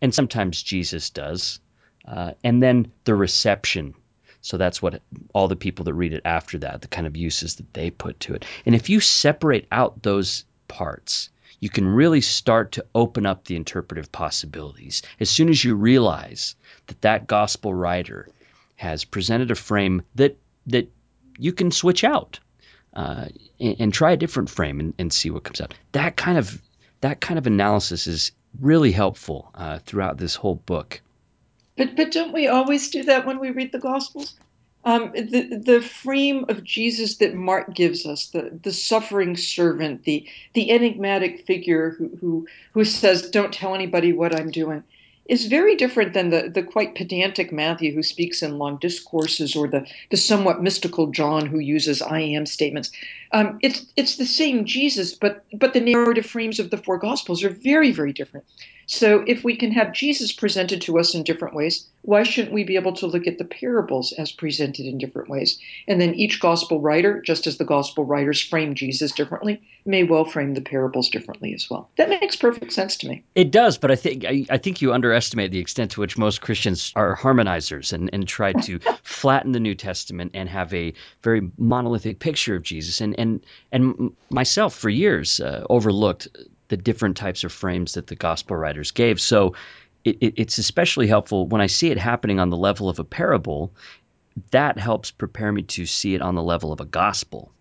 [0.00, 1.60] and sometimes Jesus does,
[2.06, 3.94] uh, and then the reception.
[4.40, 5.02] So that's what
[5.34, 8.20] all the people that read it after that, the kind of uses that they put
[8.20, 8.44] to it.
[8.64, 13.56] And if you separate out those parts, you can really start to open up the
[13.56, 15.02] interpretive possibilities.
[15.18, 16.54] As soon as you realize
[16.86, 18.28] that that gospel writer
[18.76, 20.90] has presented a frame that that
[21.38, 22.40] you can switch out
[22.94, 23.26] uh,
[23.60, 25.74] and, and, try a different frame and, and, see what comes out.
[25.92, 26.60] That kind of
[27.00, 31.00] that kind of analysis is really helpful uh, throughout this whole book.
[31.76, 34.36] But but don't we always do that when we read the Gospels?
[34.88, 40.26] Um, the the frame of Jesus that Mark gives us, the the suffering servant, the
[40.54, 44.82] the enigmatic figure who who who says, "Don't tell anybody what I'm doing,"
[45.28, 49.68] is very different than the the quite pedantic Matthew who speaks in long discourses, or
[49.68, 52.90] the the somewhat mystical John who uses "I am" statements.
[53.32, 57.44] Um, it's it's the same Jesus, but but the narrative frames of the four Gospels
[57.44, 58.46] are very very different.
[58.90, 62.64] So if we can have Jesus presented to us in different ways, why shouldn't we
[62.64, 65.58] be able to look at the parables as presented in different ways?
[65.86, 70.24] And then each gospel writer, just as the gospel writers frame Jesus differently, may well
[70.24, 71.90] frame the parables differently as well.
[71.96, 73.24] That makes perfect sense to me.
[73.34, 76.40] It does, but I think I, I think you underestimate the extent to which most
[76.40, 81.50] Christians are harmonizers and, and try to flatten the New Testament and have a very
[81.58, 83.02] monolithic picture of Jesus.
[83.02, 86.28] And and and myself for years uh, overlooked
[86.68, 89.20] the different types of frames that the gospel writers gave.
[89.20, 89.54] So
[90.04, 93.04] it, it, it's especially helpful when I see it happening on the level of a
[93.04, 93.72] parable.
[94.50, 97.52] That helps prepare me to see it on the level of a gospel.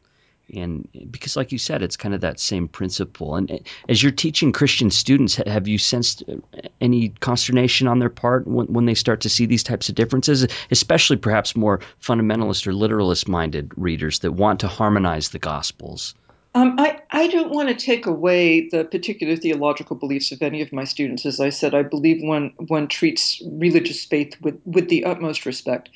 [0.53, 3.35] And because, like you said, it's kind of that same principle.
[3.35, 6.35] And as you're teaching Christian students, have you sensed uh,
[6.79, 10.47] any consternation on their part when, when they start to see these types of differences,
[10.71, 16.15] especially perhaps more fundamentalist or literalist minded readers that want to harmonize the gospels?
[16.57, 20.73] Um, I, I don't want to take away the particular theological beliefs of any of
[20.73, 21.23] my students.
[21.23, 25.89] As I said, I believe one, one treats religious faith with, with the utmost respect.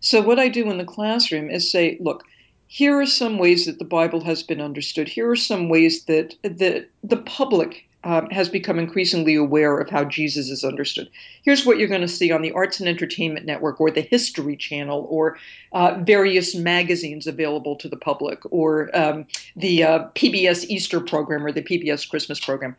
[0.00, 2.24] So, what I do in the classroom is say, look,
[2.66, 5.08] here are some ways that the Bible has been understood.
[5.08, 10.04] Here are some ways that the, the public um, has become increasingly aware of how
[10.04, 11.10] Jesus is understood.
[11.42, 14.56] Here's what you're going to see on the Arts and Entertainment Network or the History
[14.56, 15.36] Channel or
[15.72, 21.52] uh, various magazines available to the public or um, the uh, PBS Easter program or
[21.52, 22.76] the PBS Christmas program.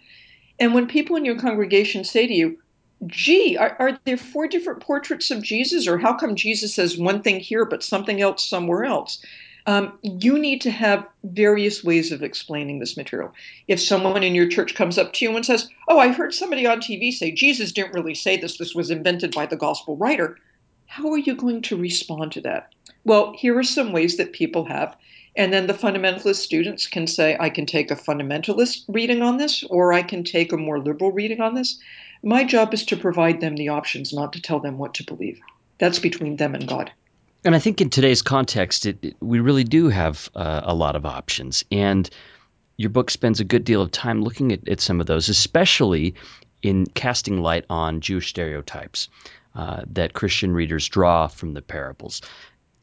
[0.57, 2.57] And when people in your congregation say to you,
[3.07, 5.87] gee, are, are, there four different portraits of Jesus?
[5.87, 9.23] Or how come Jesus says one thing here but something else somewhere else?
[9.69, 13.35] Um, you need to have various ways of explaining this material.
[13.67, 16.65] If someone in your church comes up to you and says, Oh, I heard somebody
[16.65, 20.39] on TV say Jesus didn't really say this, this was invented by the gospel writer,
[20.87, 22.73] how are you going to respond to that?
[23.05, 24.95] Well, here are some ways that people have.
[25.35, 29.63] And then the fundamentalist students can say, I can take a fundamentalist reading on this,
[29.65, 31.77] or I can take a more liberal reading on this.
[32.23, 35.39] My job is to provide them the options, not to tell them what to believe.
[35.77, 36.91] That's between them and God.
[37.45, 40.95] And I think in today's context, it, it, we really do have uh, a lot
[40.95, 41.63] of options.
[41.71, 42.09] And
[42.75, 46.15] your book spends a good deal of time looking at, at some of those, especially
[46.61, 49.07] in casting light on Jewish stereotypes
[49.55, 52.21] uh, that Christian readers draw from the parables.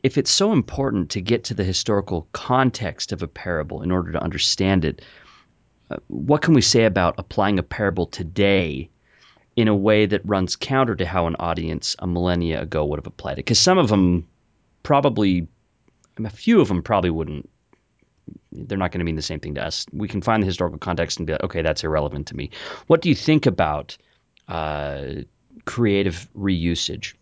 [0.03, 4.13] If it's so important to get to the historical context of a parable in order
[4.13, 5.03] to understand it,
[5.91, 8.89] uh, what can we say about applying a parable today
[9.57, 13.07] in a way that runs counter to how an audience a millennia ago would have
[13.07, 13.37] applied it.
[13.45, 14.27] Because some of them
[14.87, 15.49] probably,
[16.25, 17.51] a few of them probably wouldn't.
[18.53, 19.85] They're not going to mean the same thing to us.
[19.93, 22.51] We can find the historical context and be like, okay, that's irrelevant to me.
[22.87, 23.99] What do you think about
[24.47, 25.07] uh,
[25.65, 27.15] creative reusage?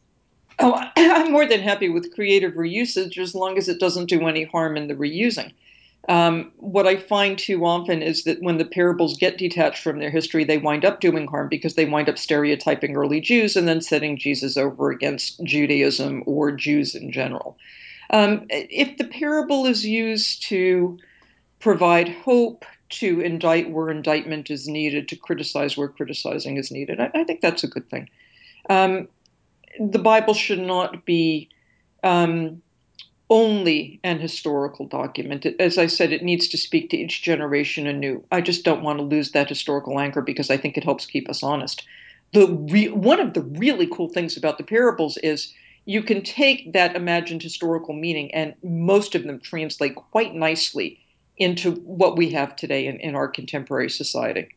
[0.59, 4.45] Oh, I'm more than happy with creative reusage as long as it doesn't do any
[4.45, 5.51] harm in the reusing.
[6.09, 10.11] Um, what I find too often is that when the parables get detached from their
[10.11, 13.81] history, they wind up doing harm because they wind up stereotyping early Jews and then
[13.81, 17.57] setting Jesus over against Judaism or Jews in general.
[18.11, 20.99] Um, if the parable is used to
[21.59, 27.11] provide hope, to indict where indictment is needed, to criticize where criticizing is needed, I,
[27.15, 28.09] I think that's a good thing.
[28.69, 29.09] Um,
[29.81, 31.49] the Bible should not be
[32.05, 32.63] um,
[33.31, 35.47] only an historical document.
[35.59, 38.25] As I said, it needs to speak to each generation anew.
[38.31, 41.29] I just don't want to lose that historical anchor because I think it helps keep
[41.29, 41.87] us honest.
[42.33, 45.55] The re- one of the really cool things about the parables is
[45.87, 50.99] you can take that imagined historical meaning, and most of them translate quite nicely
[51.37, 54.49] into what we have today in, in our contemporary society.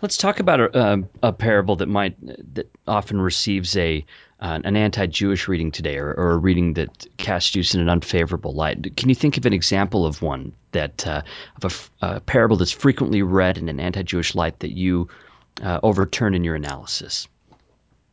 [0.00, 2.16] Let's talk about a, a, parable that might
[2.54, 4.04] that often receives a
[4.40, 8.52] uh, an anti-Jewish reading today, or, or, a reading that casts Jews in an unfavorable
[8.52, 8.96] light.
[8.96, 11.22] Can you think of an example of one that uh,
[11.60, 15.08] of a, a, parable that's frequently read in an anti-Jewish light that you
[15.60, 17.26] uh, overturn in your analysis?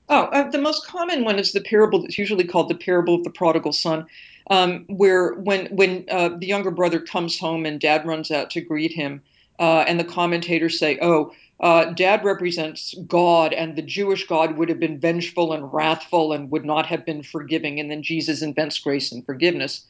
[0.09, 3.23] Oh, uh, the most common one is the parable that's usually called the parable of
[3.23, 4.07] the prodigal son,
[4.49, 8.61] um, where when when uh, the younger brother comes home and dad runs out to
[8.61, 9.21] greet him,
[9.59, 14.69] uh, and the commentators say, "Oh." Uh, dad represents God, and the Jewish God would
[14.69, 17.79] have been vengeful and wrathful and would not have been forgiving.
[17.79, 19.85] And then Jesus invents grace and forgiveness,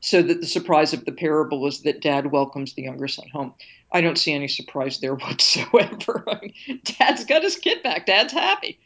[0.00, 3.54] so that the surprise of the parable is that dad welcomes the younger son home.
[3.92, 6.40] I don't see any surprise there whatsoever.
[6.84, 8.78] Dad's got his kid back, dad's happy.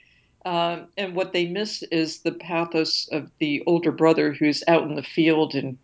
[0.44, 4.94] Um, and what they miss is the pathos of the older brother who's out in
[4.94, 5.79] the field and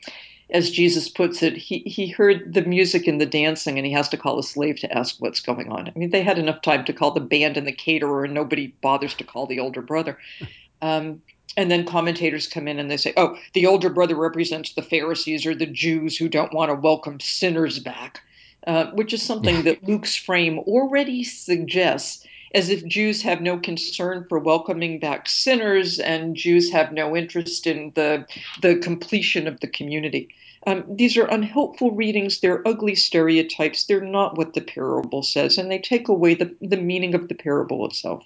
[0.52, 4.08] as Jesus puts it, he, he heard the music and the dancing and he has
[4.08, 5.88] to call a slave to ask what's going on.
[5.88, 8.68] I mean, they had enough time to call the band and the caterer, and nobody
[8.82, 10.18] bothers to call the older brother.
[10.82, 11.20] Um,
[11.58, 15.44] and then commentators come in and they say, oh, the older brother represents the Pharisees
[15.44, 18.20] or the Jews who don't want to welcome sinners back,
[18.66, 24.26] uh, which is something that Luke's frame already suggests as if Jews have no concern
[24.28, 28.26] for welcoming back sinners and Jews have no interest in the,
[28.62, 30.28] the completion of the community.
[30.66, 32.40] Um, these are unhelpful readings.
[32.40, 33.84] They're ugly stereotypes.
[33.84, 37.34] They're not what the parable says, and they take away the, the meaning of the
[37.34, 38.24] parable itself.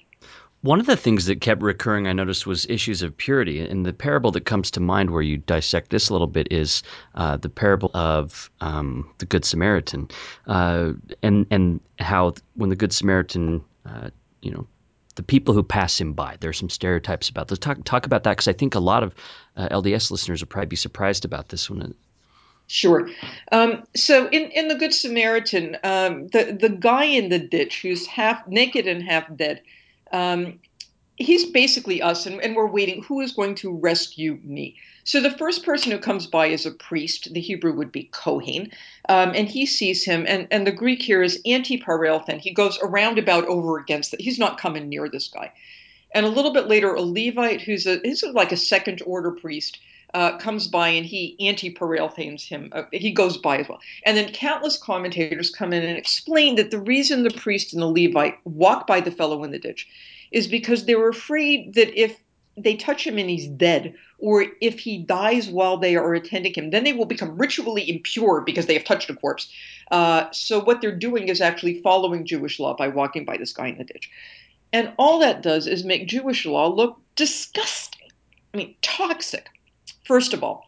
[0.62, 3.60] One of the things that kept recurring, I noticed, was issues of purity.
[3.60, 6.82] And the parable that comes to mind where you dissect this a little bit is
[7.14, 10.08] uh, the parable of um, the Good Samaritan,
[10.46, 14.08] uh, and and how when the Good Samaritan uh,
[14.44, 14.66] you know,
[15.16, 16.36] the people who pass him by.
[16.38, 17.58] There's some stereotypes about this.
[17.58, 19.14] Talk talk about that because I think a lot of
[19.56, 21.94] uh, LDS listeners will probably be surprised about this one.
[22.66, 23.08] Sure.
[23.52, 28.06] Um, so in, in the Good Samaritan, um, the the guy in the ditch who's
[28.06, 29.60] half naked and half dead,
[30.12, 30.60] um,
[31.16, 33.02] he's basically us, and, and we're waiting.
[33.04, 34.76] Who is going to rescue me?
[35.04, 37.32] So the first person who comes by is a priest.
[37.32, 38.72] The Hebrew would be Kohen,
[39.10, 40.24] um, and he sees him.
[40.26, 42.38] And, and the Greek here is anti-parelthen.
[42.38, 44.22] He goes around about over against it.
[44.22, 45.52] He's not coming near this guy.
[46.14, 49.78] And a little bit later, a Levite who's a he's like a second order priest
[50.14, 52.70] uh, comes by and he anti-paralthanes him.
[52.72, 53.80] Uh, he goes by as well.
[54.06, 57.86] And then countless commentators come in and explain that the reason the priest and the
[57.86, 59.88] Levite walk by the fellow in the ditch
[60.30, 62.18] is because they were afraid that if
[62.56, 66.70] they touch him and he's dead, or if he dies while they are attending him,
[66.70, 69.50] then they will become ritually impure because they have touched a corpse.
[69.90, 73.66] Uh, so what they're doing is actually following Jewish law by walking by this guy
[73.66, 74.08] in the ditch.
[74.72, 78.08] And all that does is make Jewish law look disgusting.
[78.52, 79.48] I mean, toxic.
[80.04, 80.66] First of all,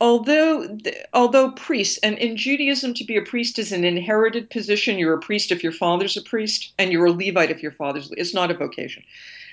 [0.00, 0.78] although
[1.12, 5.20] although priests and in Judaism to be a priest is an inherited position, you're a
[5.20, 8.10] priest if your father's a priest, and you're a Levite if your father's.
[8.12, 9.04] It's not a vocation.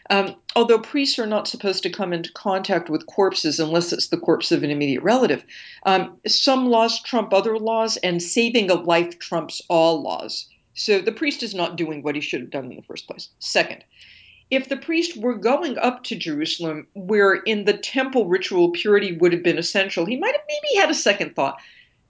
[0.09, 4.17] Um, although priests are not supposed to come into contact with corpses unless it's the
[4.17, 5.45] corpse of an immediate relative,
[5.85, 10.47] um, some laws trump other laws, and saving a life trumps all laws.
[10.73, 13.29] So the priest is not doing what he should have done in the first place.
[13.39, 13.83] Second,
[14.51, 19.31] if the priest were going up to Jerusalem, where in the temple ritual purity would
[19.31, 21.57] have been essential, he might have maybe had a second thought.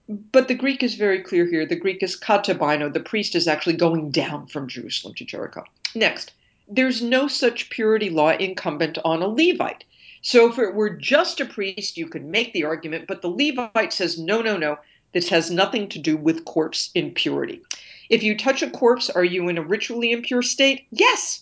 [0.08, 1.64] But the Greek is very clear here.
[1.64, 2.92] The Greek is katabino.
[2.92, 5.64] The priest is actually going down from Jerusalem to Jericho.
[5.94, 6.32] Next,
[6.66, 9.84] there's no such purity law incumbent on a Levite.
[10.20, 13.92] So if it were just a priest, you could make the argument, but the Levite
[13.92, 14.78] says, no, no, no,
[15.12, 17.62] this has nothing to do with corpse impurity.
[18.08, 20.86] If you touch a corpse, are you in a ritually impure state?
[20.90, 21.41] Yes.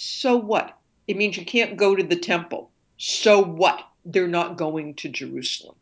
[0.00, 0.78] So what?
[1.08, 2.70] It means you can't go to the temple.
[2.98, 3.84] So what?
[4.04, 5.74] They're not going to Jerusalem.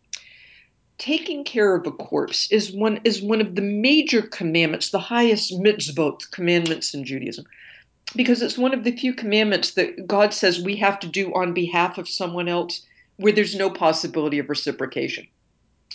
[0.96, 5.52] Taking care of a corpse is one is one of the major commandments, the highest
[5.52, 7.44] mitzvot commandments in Judaism,
[8.14, 11.52] because it's one of the few commandments that God says we have to do on
[11.52, 12.86] behalf of someone else
[13.16, 15.26] where there's no possibility of reciprocation.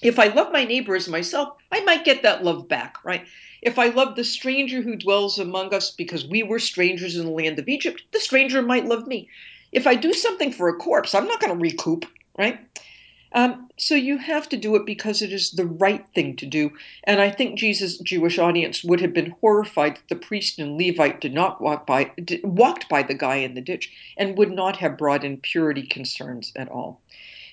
[0.01, 3.25] If I love my neighbor as myself, I might get that love back, right?
[3.61, 7.31] If I love the stranger who dwells among us because we were strangers in the
[7.31, 9.29] land of Egypt, the stranger might love me.
[9.71, 12.05] If I do something for a corpse, I'm not going to recoup,
[12.37, 12.59] right?
[13.33, 16.71] Um, so you have to do it because it is the right thing to do.
[17.05, 21.21] And I think Jesus' Jewish audience would have been horrified that the priest and Levite
[21.21, 24.77] did not walk by, did, walked by the guy in the ditch, and would not
[24.77, 27.00] have brought in purity concerns at all.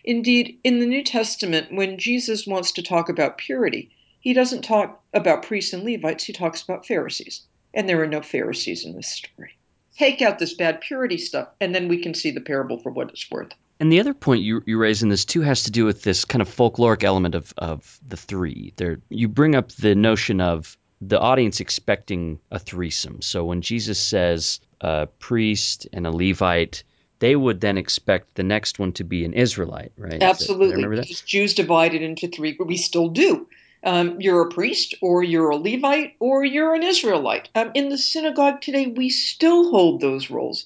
[0.08, 3.90] Indeed, in the New Testament, when Jesus wants to talk about purity,
[4.20, 7.42] he doesn't talk about priests and Levites, he talks about Pharisees.
[7.74, 9.58] And there are no Pharisees in this story.
[9.98, 13.10] Take out this bad purity stuff, and then we can see the parable for what
[13.10, 13.52] it's worth.
[13.80, 16.24] And the other point you, you raise in this too has to do with this
[16.24, 18.72] kind of folkloric element of, of the three.
[18.76, 23.20] There, you bring up the notion of the audience expecting a threesome.
[23.20, 26.82] So when Jesus says a priest and a Levite,
[27.18, 30.22] they would then expect the next one to be an Israelite, right?
[30.22, 30.96] Absolutely.
[30.96, 33.48] That, Jews divided into three, we still do.
[33.84, 37.48] Um, you're a priest, or you're a Levite, or you're an Israelite.
[37.54, 40.64] Um, in the synagogue today, we still hold those roles.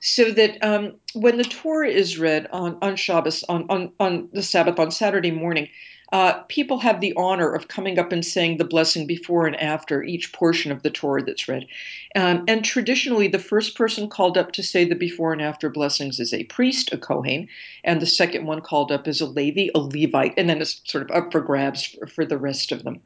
[0.00, 4.42] So that um, when the Torah is read on, on Shabbos, on, on, on the
[4.42, 5.68] Sabbath, on Saturday morning,
[6.12, 10.02] uh, people have the honor of coming up and saying the blessing before and after
[10.02, 11.66] each portion of the Torah that's read.
[12.14, 16.20] Um, and traditionally, the first person called up to say the before and after blessings
[16.20, 17.48] is a priest, a Kohen,
[17.82, 21.10] and the second one called up is a Levi, a Levite, and then it's sort
[21.10, 23.00] of up for grabs for, for the rest of them.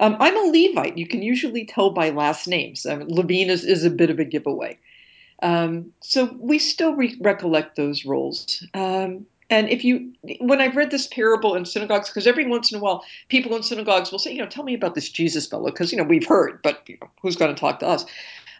[0.00, 0.96] Um, I'm a Levite.
[0.96, 2.86] You can usually tell by last names.
[2.86, 4.78] Um, Levine is, is a bit of a giveaway.
[5.42, 8.64] Um, so we still re- recollect those roles.
[8.72, 12.78] Um, and if you, when I've read this parable in synagogues, because every once in
[12.78, 15.70] a while people in synagogues will say, you know, tell me about this Jesus fellow,
[15.70, 18.04] because, you know, we've heard, but you know, who's going to talk to us?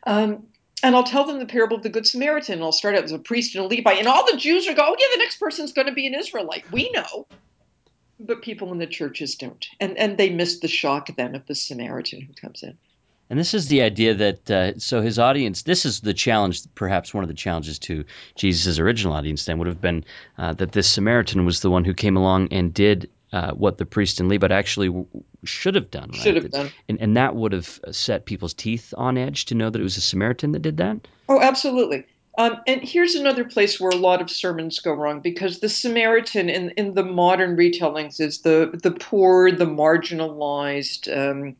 [0.06, 0.46] Um,
[0.82, 2.62] and I'll tell them the parable of the Good Samaritan.
[2.62, 4.84] I'll start out as a priest and a Levite, and all the Jews are go,
[4.86, 6.70] oh, yeah, the next person's going to be an Israelite.
[6.70, 7.26] We know.
[8.20, 9.66] But people in the churches don't.
[9.80, 12.78] And, and they miss the shock then of the Samaritan who comes in.
[13.28, 15.62] And this is the idea that uh, so his audience.
[15.62, 16.62] This is the challenge.
[16.74, 18.04] Perhaps one of the challenges to
[18.36, 20.04] Jesus' original audience then would have been
[20.38, 23.86] uh, that this Samaritan was the one who came along and did uh, what the
[23.86, 25.06] priest and Levite actually w-
[25.44, 26.10] should have done.
[26.10, 26.20] Right?
[26.20, 26.70] Should have done.
[26.88, 29.96] And, and that would have set people's teeth on edge to know that it was
[29.96, 31.08] a Samaritan that did that.
[31.28, 32.06] Oh, absolutely.
[32.38, 36.50] Um, and here's another place where a lot of sermons go wrong because the Samaritan
[36.50, 41.08] in, in the modern retellings is the the poor, the marginalized.
[41.08, 41.56] Um,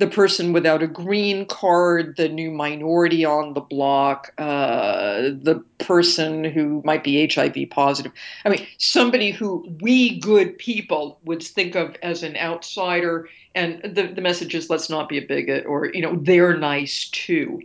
[0.00, 6.42] the person without a green card, the new minority on the block, uh, the person
[6.42, 8.10] who might be HIV positive.
[8.46, 13.28] I mean, somebody who we good people would think of as an outsider.
[13.54, 17.10] And the, the message is let's not be a bigot or, you know, they're nice
[17.10, 17.60] too.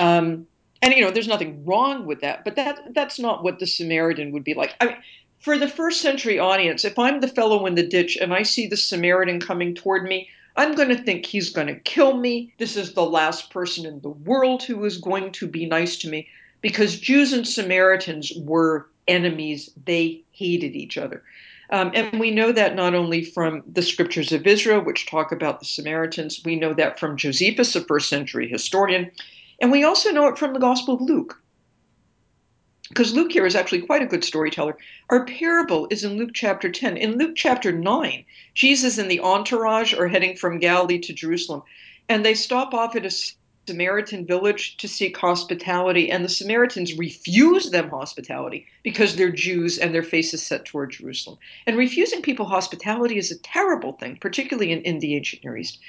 [0.00, 0.48] Um,
[0.82, 4.32] and, you know, there's nothing wrong with that, but that that's not what the Samaritan
[4.32, 4.74] would be like.
[4.80, 4.96] I mean,
[5.38, 8.66] for the first century audience, if I'm the fellow in the ditch and I see
[8.66, 12.52] the Samaritan coming toward me, I'm going to think he's going to kill me.
[12.58, 16.08] This is the last person in the world who is going to be nice to
[16.08, 16.28] me
[16.60, 19.70] because Jews and Samaritans were enemies.
[19.84, 21.22] They hated each other.
[21.70, 25.58] Um, and we know that not only from the scriptures of Israel, which talk about
[25.58, 29.10] the Samaritans, we know that from Josephus, a first century historian,
[29.60, 31.40] and we also know it from the Gospel of Luke.
[32.94, 34.78] Because Luke here is actually quite a good storyteller.
[35.10, 36.96] Our parable is in Luke chapter 10.
[36.96, 38.24] In Luke chapter 9,
[38.54, 41.64] Jesus and the entourage are heading from Galilee to Jerusalem,
[42.08, 43.10] and they stop off at a
[43.66, 49.92] Samaritan village to seek hospitality, and the Samaritans refuse them hospitality because they're Jews and
[49.92, 51.38] their faces set toward Jerusalem.
[51.66, 55.80] And refusing people hospitality is a terrible thing, particularly in, in the ancient Near East.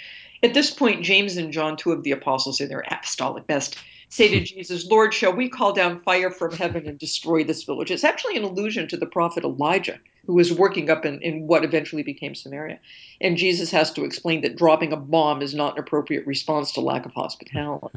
[0.41, 3.77] At this point, James and John, two of the apostles in their apostolic best,
[4.09, 7.91] say to Jesus, Lord, shall we call down fire from heaven and destroy this village?
[7.91, 11.63] It's actually an allusion to the prophet Elijah, who was working up in, in what
[11.63, 12.79] eventually became Samaria.
[13.21, 16.81] And Jesus has to explain that dropping a bomb is not an appropriate response to
[16.81, 17.87] lack of hospitality.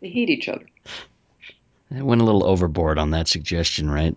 [0.00, 0.66] They hate each other.
[1.94, 4.14] I went a little overboard on that suggestion, right?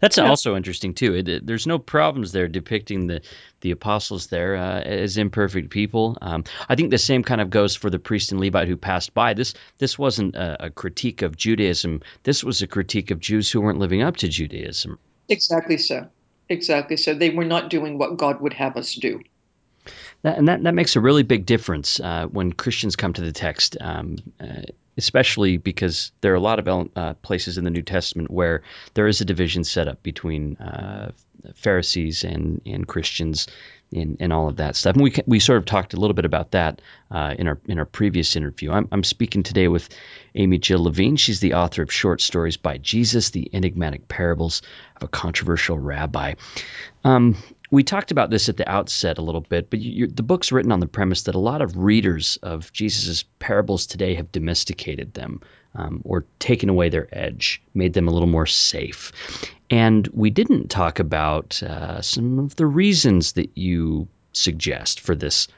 [0.00, 0.28] That's yeah.
[0.28, 1.14] also interesting too.
[1.14, 3.20] It, it, there's no problems there depicting the
[3.60, 6.18] the apostles there uh, as imperfect people.
[6.20, 9.14] Um, I think the same kind of goes for the priest and Levite who passed
[9.14, 9.34] by.
[9.34, 12.02] This this wasn't a, a, critique of Judaism.
[12.22, 14.98] This was a critique of Jews who weren't living up to Judaism.
[15.28, 16.08] Exactly so.
[16.48, 17.14] Exactly so.
[17.14, 19.22] They were not doing what God would have us do.
[20.22, 23.32] That, and that, that makes a really big difference uh, when Christians come to the
[23.32, 23.76] text.
[23.80, 24.62] Um, uh,
[24.96, 28.62] especially because there are a lot of uh, places in the New Testament where
[28.94, 31.12] there is a division set up between uh,
[31.54, 33.48] Pharisees and, and Christians
[33.92, 34.94] and, all of that stuff.
[34.94, 36.80] And we, we sort of talked a little bit about that
[37.10, 38.72] uh, in our in our previous interview.
[38.72, 39.88] I'm, I'm speaking today with
[40.34, 41.16] Amy Jill Levine.
[41.16, 44.62] She's the author of short stories by Jesus, the enigmatic parables
[44.96, 46.34] of a controversial rabbi.
[47.04, 47.36] Um,
[47.74, 50.70] we talked about this at the outset a little bit, but you, the book's written
[50.70, 55.40] on the premise that a lot of readers of Jesus' parables today have domesticated them
[55.74, 59.10] um, or taken away their edge, made them a little more safe.
[59.70, 65.48] And we didn't talk about uh, some of the reasons that you suggest for this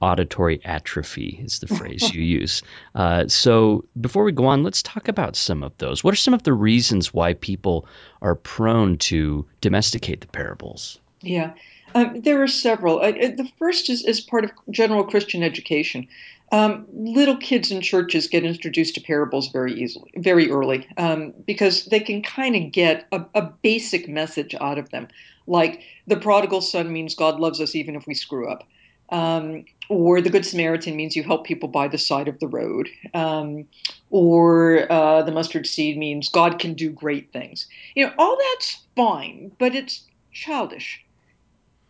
[0.00, 2.62] auditory atrophy is the phrase you use.
[2.94, 6.04] Uh, so before we go on, let's talk about some of those.
[6.04, 7.88] What are some of the reasons why people
[8.22, 11.00] are prone to domesticate the parables?
[11.26, 11.54] Yeah,
[11.94, 13.00] um, there are several.
[13.00, 16.06] Uh, uh, the first is, is part of general Christian education.
[16.52, 21.86] Um, little kids in churches get introduced to parables very easily, very early, um, because
[21.86, 25.08] they can kind of get a, a, basic message out of them.
[25.48, 28.62] Like the prodigal son means God loves us even if we screw up.
[29.10, 32.88] Um, or the Good Samaritan means you help people by the side of the road.
[33.14, 33.66] Um,
[34.10, 37.66] or uh, the mustard seed means God can do great things.
[37.96, 41.02] You know, all that's fine, but it's childish.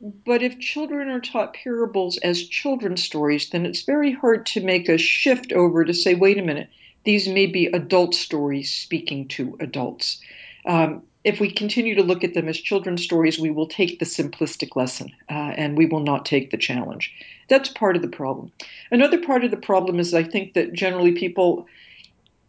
[0.00, 4.88] But if children are taught parables as children's stories, then it's very hard to make
[4.88, 6.68] a shift over to say, wait a minute,
[7.04, 10.20] these may be adult stories speaking to adults.
[10.66, 14.04] Um, if we continue to look at them as children's stories, we will take the
[14.04, 17.12] simplistic lesson uh, and we will not take the challenge.
[17.48, 18.52] That's part of the problem.
[18.90, 21.66] Another part of the problem is I think that generally people,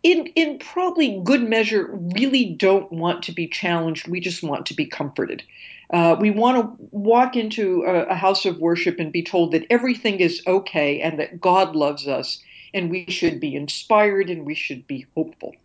[0.04, 4.08] in, in probably good measure, really don't want to be challenged.
[4.08, 5.44] We just want to be comforted.
[5.92, 9.66] Uh, we want to walk into a, a, house of worship and be told that
[9.70, 12.42] everything is okay and that God loves us
[12.74, 15.56] and we should be inspired and we should be hopeful.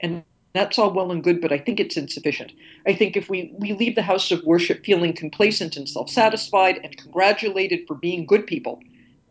[0.00, 0.24] And
[0.54, 2.52] that's all well and good, but I think it's insufficient.
[2.86, 6.80] I think if we, we leave the house of worship feeling complacent and self satisfied
[6.82, 8.80] and congratulated for being good people,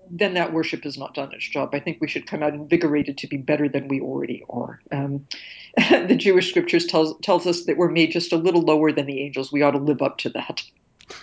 [0.10, 1.70] then that worship has not done its job.
[1.74, 4.82] I think we should come out invigorated to be better than we already are.
[4.92, 5.28] Um,
[5.78, 9.22] the Jewish scriptures tells tells us that we're made just a little lower than the
[9.22, 9.52] angels.
[9.52, 10.64] We ought to live up to that.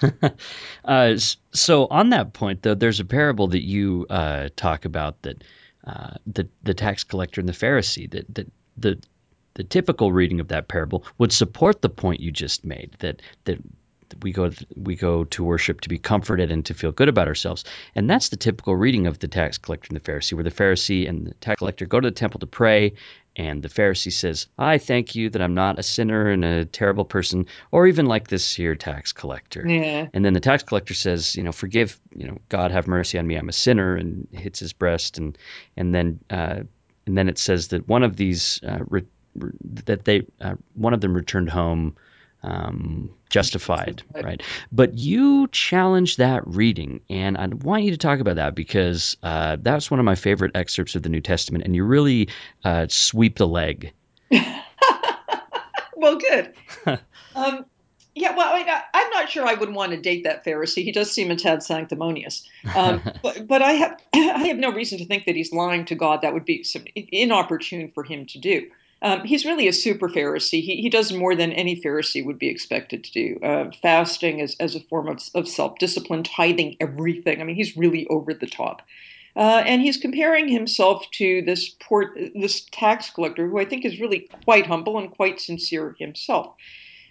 [0.84, 1.16] uh,
[1.52, 5.42] so on that point, though, there's a parable that you uh, talk about that
[5.86, 8.98] uh, the the tax collector and the Pharisee that that the
[9.54, 13.58] the typical reading of that parable would support the point you just made that that
[14.22, 17.64] we go we go to worship to be comforted and to feel good about ourselves.
[17.94, 21.08] And that's the typical reading of the tax collector and the Pharisee, where the Pharisee
[21.08, 22.94] and the tax collector go to the temple to pray,
[23.36, 27.04] and the Pharisee says, "I thank you that I'm not a sinner and a terrible
[27.04, 30.08] person, or even like this here tax collector." Yeah.
[30.12, 33.26] And then the tax collector says, "You know, forgive, you know, God have mercy on
[33.26, 33.36] me.
[33.36, 35.38] I'm a sinner," and hits his breast, and
[35.76, 36.60] and then uh,
[37.06, 41.00] and then it says that one of these uh, re- that they uh, one of
[41.00, 41.96] them returned home
[42.42, 44.42] um, justified, right?
[44.70, 49.56] But you challenge that reading, and I want you to talk about that because uh,
[49.60, 52.28] that's one of my favorite excerpts of the New Testament, and you really
[52.64, 53.92] uh, sweep the leg.
[55.96, 56.54] well, good.
[57.34, 57.64] um,
[58.14, 60.84] yeah, well, I mean, I, am not sure I would want to date that Pharisee.
[60.84, 64.98] He does seem a tad sanctimonious, um, but, but I have I have no reason
[64.98, 66.20] to think that he's lying to God.
[66.20, 68.68] That would be some, inopportune for him to do.
[69.02, 70.62] Um, he's really a super Pharisee.
[70.62, 73.40] He, he does more than any Pharisee would be expected to do.
[73.42, 77.40] Uh, fasting as, as a form of, of self discipline, tithing everything.
[77.40, 78.82] I mean, he's really over the top.
[79.34, 84.00] Uh, and he's comparing himself to this port, this tax collector, who I think is
[84.00, 86.54] really quite humble and quite sincere himself.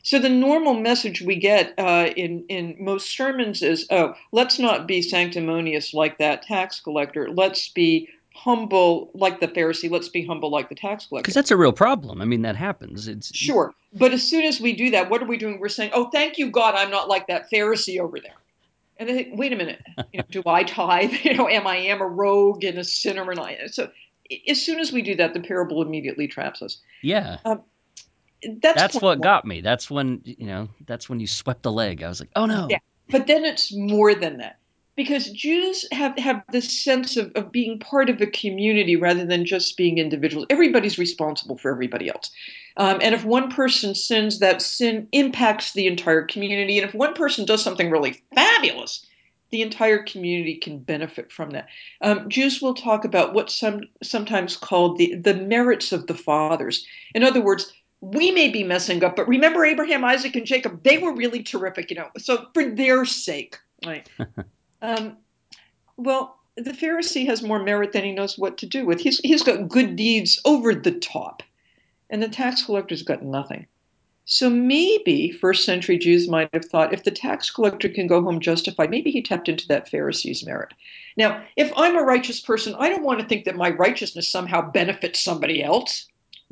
[0.03, 4.87] So the normal message we get uh, in in most sermons is, "Oh, let's not
[4.87, 7.29] be sanctimonious like that tax collector.
[7.29, 9.89] Let's be humble like the Pharisee.
[9.89, 12.21] Let's be humble like the tax collector." Because that's a real problem.
[12.21, 13.07] I mean, that happens.
[13.07, 15.59] It's sure, but as soon as we do that, what are we doing?
[15.59, 18.35] We're saying, "Oh, thank you, God, I'm not like that Pharisee over there."
[18.97, 19.81] And I think, wait a minute,
[20.13, 21.11] you know, do I tithe?
[21.23, 23.67] You know, am I am a rogue and a sinner and I?
[23.67, 23.89] So
[24.47, 26.77] as soon as we do that, the parable immediately traps us.
[27.01, 27.37] Yeah.
[27.43, 27.63] Um,
[28.43, 29.21] that's, that's what one.
[29.21, 29.61] got me.
[29.61, 30.69] That's when you know.
[30.85, 32.03] That's when you swept the leg.
[32.03, 32.67] I was like, oh no.
[32.69, 32.79] Yeah,
[33.09, 34.59] but then it's more than that
[35.01, 39.45] because Jews have have this sense of, of being part of a community rather than
[39.45, 40.45] just being individuals.
[40.51, 42.29] Everybody's responsible for everybody else.
[42.77, 46.77] Um, and if one person sins, that sin impacts the entire community.
[46.77, 49.03] And if one person does something really fabulous,
[49.49, 51.67] the entire community can benefit from that.
[52.01, 56.85] Um, Jews will talk about what's some, sometimes called the, the merits of the fathers.
[57.15, 60.99] In other words, we may be messing up, but remember Abraham, Isaac, and Jacob, they
[60.99, 62.09] were really terrific, you know.
[62.19, 64.07] So for their sake, right?
[64.81, 65.17] um,
[65.97, 68.99] well, the Pharisee has more merit than he knows what to do with.
[68.99, 71.43] He's he's got good deeds over the top,
[72.09, 73.67] and the tax collector's got nothing.
[74.25, 78.39] So maybe first century Jews might have thought if the tax collector can go home
[78.39, 80.73] justified, maybe he tapped into that Pharisee's merit.
[81.17, 84.71] Now, if I'm a righteous person, I don't want to think that my righteousness somehow
[84.71, 86.05] benefits somebody else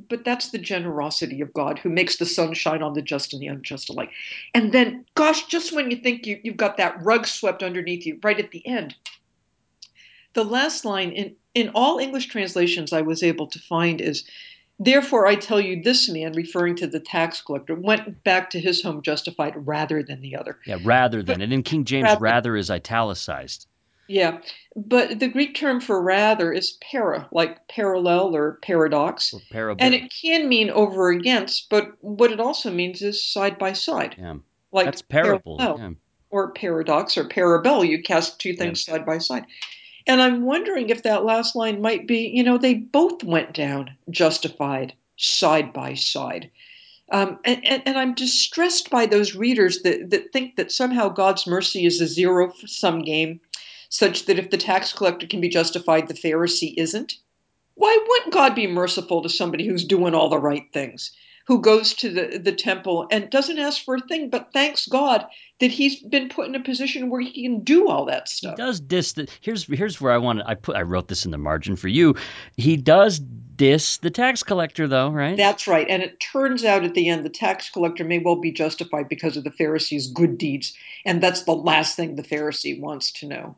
[0.07, 3.41] but that's the generosity of God who makes the sun shine on the just and
[3.41, 4.11] the unjust alike.
[4.53, 8.19] And then, gosh, just when you think you, you've got that rug swept underneath you,
[8.23, 8.95] right at the end,
[10.33, 14.23] the last line in, in all English translations I was able to find is,
[14.81, 18.81] Therefore, I tell you, this man, referring to the tax collector, went back to his
[18.81, 20.57] home justified rather than the other.
[20.65, 21.39] Yeah, rather than.
[21.39, 23.67] But, and in King James, rather, rather is italicized.
[24.09, 24.39] Yeah,
[24.75, 29.33] but the Greek term for rather is para, like parallel or paradox.
[29.53, 33.73] Or and it can mean over against, but what it also means is side by
[33.73, 34.15] side.
[34.17, 34.35] Yeah.
[34.71, 35.57] Like That's parable.
[35.59, 35.91] Yeah.
[36.31, 37.83] Or paradox or parabole.
[37.83, 38.93] You cast two things yeah.
[38.93, 39.45] side by side.
[40.07, 43.91] And I'm wondering if that last line might be, you know, they both went down
[44.09, 46.49] justified side by side.
[47.11, 51.47] Um, and, and, and, I'm distressed by those readers that, that think that somehow God's
[51.47, 53.41] mercy is a zero sum game
[53.89, 57.15] such that if the tax collector can be justified, the Pharisee isn't?
[57.75, 61.11] Why wouldn't God be merciful to somebody who's doing all the right things,
[61.47, 65.25] who goes to the, the temple and doesn't ask for a thing, but thanks God
[65.59, 68.57] that he's been put in a position where he can do all that stuff?
[68.57, 71.31] He does diss the, here's here's where I want I put I wrote this in
[71.31, 72.15] the margin for you.
[72.57, 75.37] He does diss the tax collector though, right?
[75.37, 75.87] That's right.
[75.89, 79.37] And it turns out at the end the tax collector may well be justified because
[79.37, 80.73] of the Pharisee's good deeds.
[81.05, 83.55] And that's the last thing the Pharisee wants to know.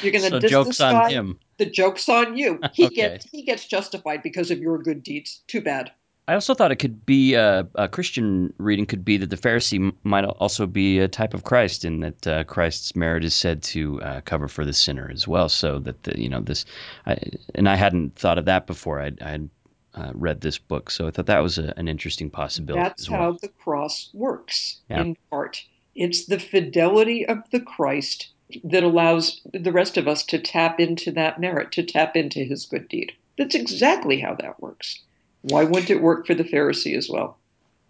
[0.00, 1.04] You're going to so diss jokes this guy.
[1.04, 1.38] on him.
[1.58, 2.60] The joke's on you.
[2.72, 2.94] He Okay.
[2.94, 5.42] gets he gets justified because of your good deeds.
[5.46, 5.92] Too bad.
[6.28, 9.92] I also thought it could be uh, a Christian reading could be that the Pharisee
[10.04, 14.00] might also be a type of Christ, in that uh, Christ's merit is said to
[14.02, 15.48] uh, cover for the sinner as well.
[15.48, 16.64] So that the, you know this,
[17.06, 17.18] I,
[17.56, 19.00] and I hadn't thought of that before.
[19.00, 19.50] I had
[19.96, 22.80] uh, read this book, so I thought that was a, an interesting possibility.
[22.84, 23.20] That's as well.
[23.20, 25.00] how the cross works Yeah.
[25.00, 25.60] in part.
[25.96, 28.28] It's the fidelity of the Christ
[28.64, 32.66] that allows the rest of us to tap into that merit, to tap into his
[32.66, 33.12] good deed.
[33.38, 35.00] That's exactly how that works.
[35.42, 37.38] Why wouldn't it work for the Pharisee as well?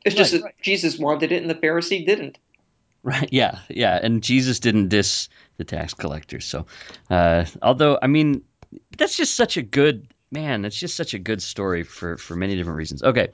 [0.05, 0.43] It's just Right.
[0.43, 2.39] that Jesus wanted it and the Pharisee didn't.
[3.03, 3.29] Right.
[3.33, 3.59] Yeah.
[3.69, 3.99] Yeah.
[4.03, 6.45] And Jesus didn't diss the tax collectors.
[6.45, 6.67] So,
[7.09, 8.43] uh, although I mean,
[8.97, 10.65] that's just such a good man.
[10.65, 13.03] It's just such a good story for for many different reasons.
[13.03, 13.29] Okay.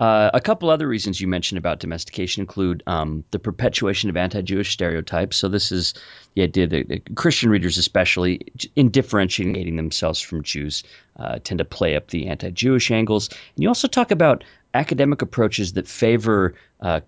[0.00, 4.72] Uh, a couple other reasons you mentioned about domestication include um, the perpetuation of anti-Jewish
[4.72, 5.36] stereotypes.
[5.36, 5.92] So this is
[6.34, 8.40] the idea that Christian readers, especially
[8.74, 10.84] in differentiating themselves from Jews,
[11.16, 13.28] uh, tend to play up the anti-Jewish angles.
[13.28, 14.42] And you also talk about
[14.72, 17.00] academic approaches that favor uh,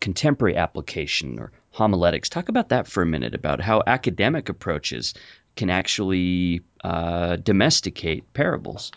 [0.00, 2.28] contemporary application or homiletics.
[2.28, 3.34] Talk about that for a minute.
[3.34, 5.14] About how academic approaches
[5.56, 8.92] can actually uh, domesticate parables.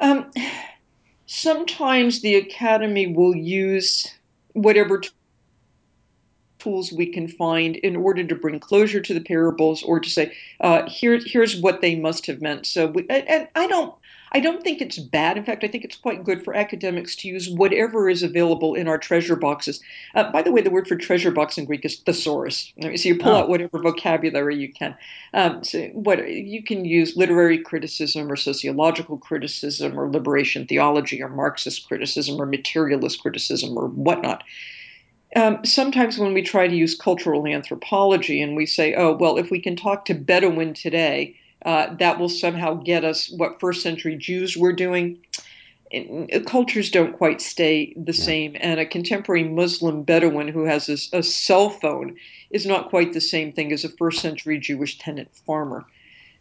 [0.00, 0.32] Um,
[1.30, 4.04] sometimes the academy will use
[4.54, 5.00] whatever
[6.58, 10.36] tools we can find in order to bring closure to the parables or to say
[10.60, 12.66] uh, here here's what they must have meant.
[12.66, 13.94] So we, and i don't
[14.32, 15.36] I don't think it's bad.
[15.36, 18.86] In fact, I think it's quite good for academics to use whatever is available in
[18.86, 19.80] our treasure boxes.
[20.14, 22.72] Uh, by the way, the word for treasure box in Greek is thesaurus.
[22.80, 23.36] So you pull oh.
[23.36, 24.96] out whatever vocabulary you can.
[25.34, 31.28] Um, so what you can use literary criticism or sociological criticism or liberation theology or
[31.28, 34.44] Marxist criticism or materialist criticism or whatnot.
[35.36, 39.50] Um, sometimes when we try to use cultural anthropology and we say, oh, well, if
[39.50, 44.16] we can talk to Bedouin today, uh, that will somehow get us what first century
[44.16, 45.18] Jews were doing.
[45.90, 48.24] It, cultures don't quite stay the yeah.
[48.24, 52.16] same, and a contemporary Muslim Bedouin who has a, a, cell phone
[52.50, 55.84] is not quite the same thing as a first century Jewish tenant farmer.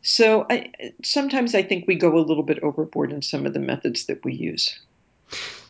[0.04, 0.72] So I,
[1.04, 4.24] sometimes I think we go a little bit overboard in some of the methods that
[4.24, 4.80] we use.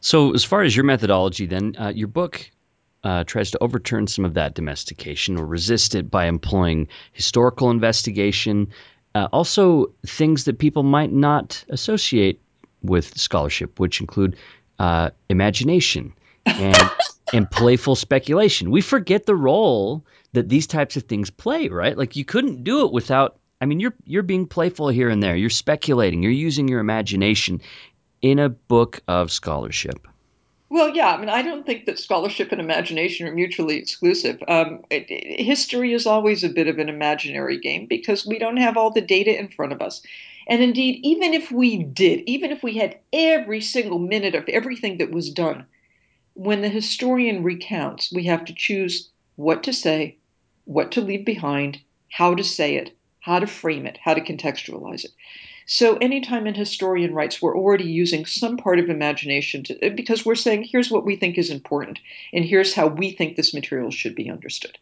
[0.02, 2.50] So, as far as your methodology, then, uh, your book
[3.04, 8.70] uh, tries to overturn some of that domestication or resist it by employing historical investigation,
[9.16, 12.42] uh, also things that people might not associate
[12.82, 14.36] with scholarship, which include
[14.78, 16.14] uh, imagination
[16.46, 16.90] and
[17.34, 18.72] and playful speculation.
[18.72, 21.98] We forget the role that these types of things play, right?
[21.98, 23.38] Like you couldn't do it without.
[23.62, 25.36] I mean, you're you're being playful here and there.
[25.36, 26.24] You're speculating.
[26.24, 27.62] You're using your imagination
[28.22, 30.08] in a book of scholarship.
[30.72, 34.42] Well, yeah, I mean, I don't think that scholarship and imagination are mutually exclusive.
[34.48, 38.58] Um, it, it, history is always a bit of an imaginary game because we don't
[38.58, 40.04] have all the data in front of us.
[40.48, 44.98] And indeed, even if we did, even if we had every single minute of everything
[45.00, 45.66] that was done,
[46.36, 50.18] when the historian recounts, we have to choose what to say,
[50.66, 52.92] what to leave behind, how to say it,
[53.22, 55.12] how to frame it, how to contextualize it.
[55.72, 60.34] So anytime an historian writes, we're already using some part of imagination to, because we're
[60.34, 62.00] saying, here's what we think is important,
[62.34, 64.80] and here's how we think this material should be understood.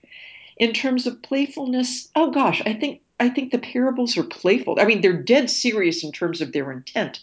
[0.56, 4.78] In terms of playfulness, oh gosh, I think I think the parables are playful.
[4.80, 7.20] I mean, they're dead serious in terms of their intent,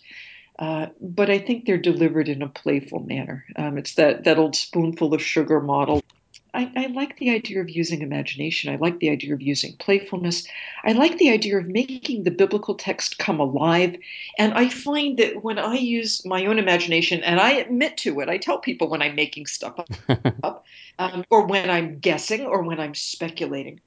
[0.58, 3.46] uh, but I think they're delivered in a playful manner.
[3.56, 6.02] Um, it's that that old spoonful of sugar model.
[6.54, 8.72] I, I, like the idea of using imagination.
[8.72, 10.46] I like the idea of using playfulness.
[10.84, 13.96] I like the idea of making the biblical text come alive.
[14.38, 18.28] And I find that when I use my own imagination, and I admit to it,
[18.28, 19.80] I tell people when I'm making stuff
[20.42, 20.64] up,
[20.98, 23.80] um, or when I'm guessing, or when I'm speculating,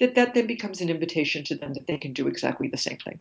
[0.00, 2.96] that that then becomes an invitation to them that they can do exactly the same
[2.96, 3.20] thing.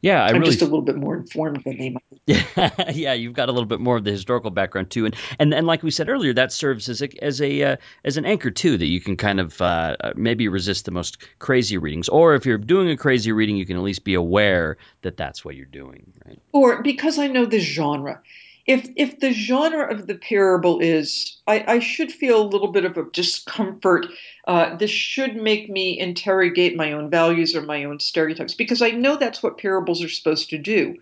[0.00, 0.46] Yeah, I am really...
[0.46, 2.02] just a little bit more informed than they might.
[2.26, 5.52] Yeah, yeah, you've got a little bit more of the historical background too, and and
[5.52, 8.50] and like we said earlier, that serves as a as a uh, as an anchor
[8.50, 12.34] too, that you can kind of uh, uh, maybe resist the most crazy readings, or
[12.34, 15.56] if you're doing a crazy reading, you can at least be aware that that's what
[15.56, 16.40] you're doing, right?
[16.52, 18.20] Or because I know the genre,
[18.66, 22.84] if if the genre of the parable is I, I should feel a little bit
[22.84, 24.06] of a discomfort
[24.46, 28.90] uh, this should make me interrogate my own values or my own stereotypes because i
[28.90, 30.96] know that's what parables are supposed to do.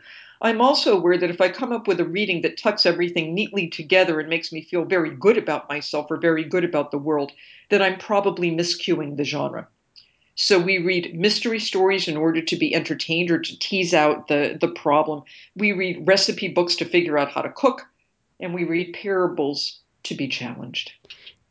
[0.45, 3.69] I'm also aware that if i come up with a reading that tucks everything neatly
[3.69, 7.31] together and makes me feel very good about myself or very good about the world
[7.71, 9.69] then i'm probably miscuing the genre
[10.35, 14.57] so we read mystery stories in order to be entertained or to tease out the,
[14.61, 15.23] the problem.
[15.57, 17.87] We read recipe books to figure out how to cook,
[18.41, 20.93] and we read parables to be challenged.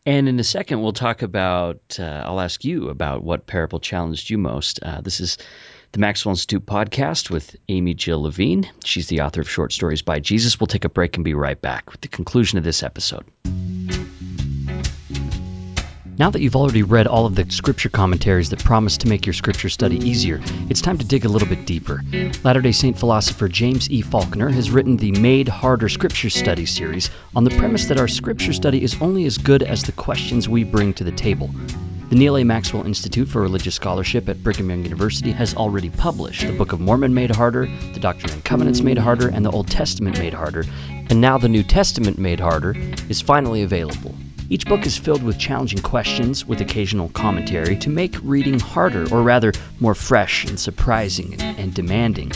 [0.05, 4.31] And in a second, we'll talk about, uh, I'll ask you about what parable challenged
[4.31, 4.79] you most.
[4.81, 5.37] Uh, this is
[5.91, 8.67] the Maxwell Institute podcast with Amy Jill Levine.
[8.83, 10.59] She's the author of short stories by Jesus.
[10.59, 13.25] We'll take a break and be right back with the conclusion of this episode.
[16.21, 19.33] Now that you've already read all of the scripture commentaries that promise to make your
[19.33, 22.03] scripture study easier, it's time to dig a little bit deeper.
[22.43, 24.03] Latter day Saint philosopher James E.
[24.03, 28.53] Faulconer has written the Made Harder Scripture Study series on the premise that our scripture
[28.53, 31.49] study is only as good as the questions we bring to the table.
[32.09, 32.43] The Neal A.
[32.43, 36.79] Maxwell Institute for Religious Scholarship at Brigham Young University has already published the Book of
[36.79, 40.65] Mormon Made Harder, the Doctrine and Covenants Made Harder, and the Old Testament Made Harder,
[41.09, 42.75] and now the New Testament Made Harder
[43.09, 44.13] is finally available.
[44.51, 49.23] Each book is filled with challenging questions with occasional commentary to make reading harder, or
[49.23, 52.33] rather, more fresh and surprising and, and demanding.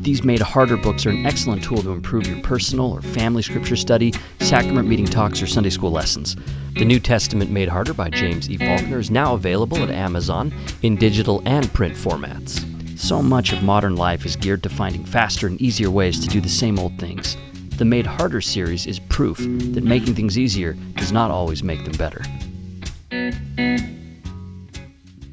[0.00, 3.76] These made harder books are an excellent tool to improve your personal or family scripture
[3.76, 6.34] study, sacrament meeting talks, or Sunday school lessons.
[6.78, 8.56] The New Testament Made Harder by James E.
[8.56, 12.98] Faulconer is now available at Amazon in digital and print formats.
[12.98, 16.40] So much of modern life is geared to finding faster and easier ways to do
[16.40, 17.36] the same old things.
[17.80, 21.96] The Made Harder series is proof that making things easier does not always make them
[21.96, 22.20] better.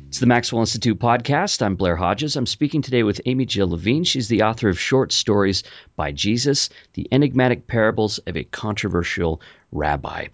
[0.07, 1.61] It's the Maxwell Institute podcast.
[1.61, 2.37] I'm Blair Hodges.
[2.37, 4.05] I'm speaking today with Amy Jill Levine.
[4.05, 5.63] She's the author of short stories
[5.97, 9.41] by Jesus, the enigmatic parables of a controversial
[9.73, 10.27] rabbi.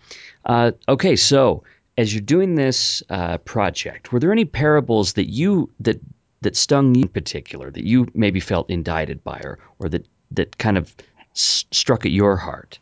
[0.46, 1.64] Uh, okay, so
[1.98, 6.00] as you're doing this uh, project, were there any parables that you that
[6.42, 10.58] that stung you in particular that you maybe felt indicted by, or or that that
[10.58, 10.94] kind of
[11.36, 12.80] s- struck at your heart?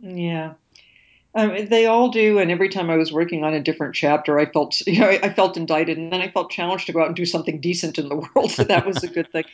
[0.00, 0.54] Yeah.
[1.36, 4.46] Um, they all do, and every time I was working on a different chapter, I
[4.46, 7.16] felt you know, I felt indicted, and then I felt challenged to go out and
[7.16, 8.52] do something decent in the world.
[8.52, 9.44] So that was a good thing.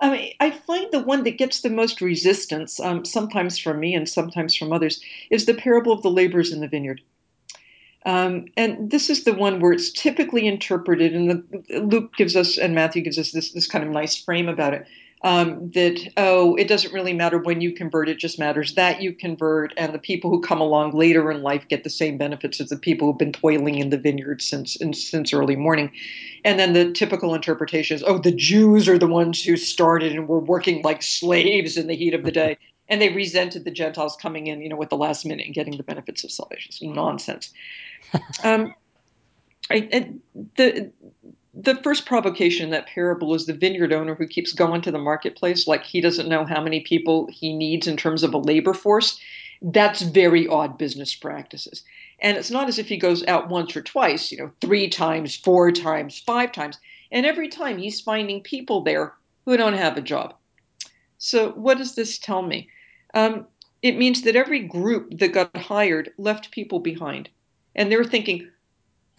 [0.00, 3.94] I mean, I find the one that gets the most resistance, um, sometimes from me
[3.94, 7.00] and sometimes from others, is the parable of the laborers in the vineyard.
[8.04, 12.58] Um, and this is the one where it's typically interpreted, and the, Luke gives us
[12.58, 14.86] and Matthew gives us this this kind of nice frame about it.
[15.24, 19.14] Um, that oh, it doesn't really matter when you convert; it just matters that you
[19.14, 22.68] convert, and the people who come along later in life get the same benefits as
[22.68, 25.90] the people who've been toiling in the vineyard since in, since early morning.
[26.44, 30.28] And then the typical interpretation is, oh, the Jews are the ones who started and
[30.28, 32.58] were working like slaves in the heat of the day
[32.88, 35.76] and they resented the Gentiles coming in, you know, with the last minute and getting
[35.76, 36.68] the benefits of salvation.
[36.68, 37.52] It's nonsense.
[38.44, 38.74] um,
[39.70, 40.10] I,
[40.56, 40.92] the
[41.56, 44.98] the first provocation in that parable is the vineyard owner who keeps going to the
[44.98, 48.74] marketplace like he doesn't know how many people he needs in terms of a labor
[48.74, 49.20] force.
[49.62, 51.84] That's very odd business practices.
[52.18, 55.36] And it's not as if he goes out once or twice, you know, three times,
[55.36, 56.78] four times, five times.
[57.12, 60.34] And every time he's finding people there who don't have a job.
[61.18, 62.68] So, what does this tell me?
[63.14, 63.46] Um,
[63.82, 67.28] it means that every group that got hired left people behind.
[67.76, 68.48] And they're thinking,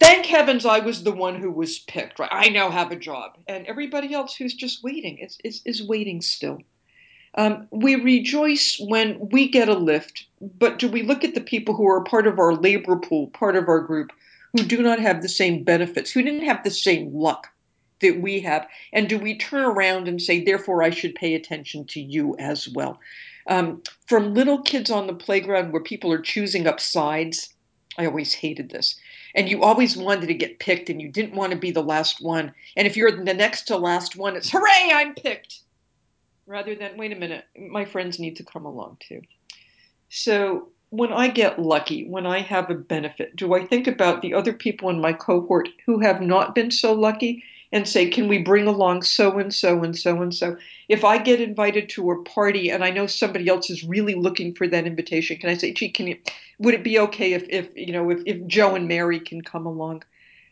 [0.00, 2.28] thank heavens I was the one who was picked, right?
[2.32, 3.38] I now have a job.
[3.46, 6.58] And everybody else who's just waiting is, is, is waiting still.
[7.36, 11.74] Um, we rejoice when we get a lift, but do we look at the people
[11.74, 14.10] who are part of our labor pool, part of our group,
[14.54, 17.48] who do not have the same benefits, who didn't have the same luck
[18.00, 18.66] that we have?
[18.92, 22.68] And do we turn around and say, therefore, I should pay attention to you as
[22.68, 22.98] well?
[23.48, 27.52] Um, from little kids on the playground where people are choosing up sides,
[27.98, 28.98] I always hated this.
[29.36, 32.22] And you always wanted to get picked and you didn't want to be the last
[32.22, 32.52] one.
[32.76, 35.60] And if you're the next to last one, it's hooray, I'm picked.
[36.46, 39.20] Rather than, wait a minute, my friends need to come along too.
[40.08, 44.32] So when I get lucky, when I have a benefit, do I think about the
[44.32, 48.38] other people in my cohort who have not been so lucky and say, can we
[48.38, 50.56] bring along so and so and so and so?
[50.88, 54.54] If I get invited to a party and I know somebody else is really looking
[54.54, 56.18] for that invitation, can I say, gee, can you,
[56.58, 59.66] would it be okay if, if you know, if, if Joe and Mary can come
[59.66, 60.04] along?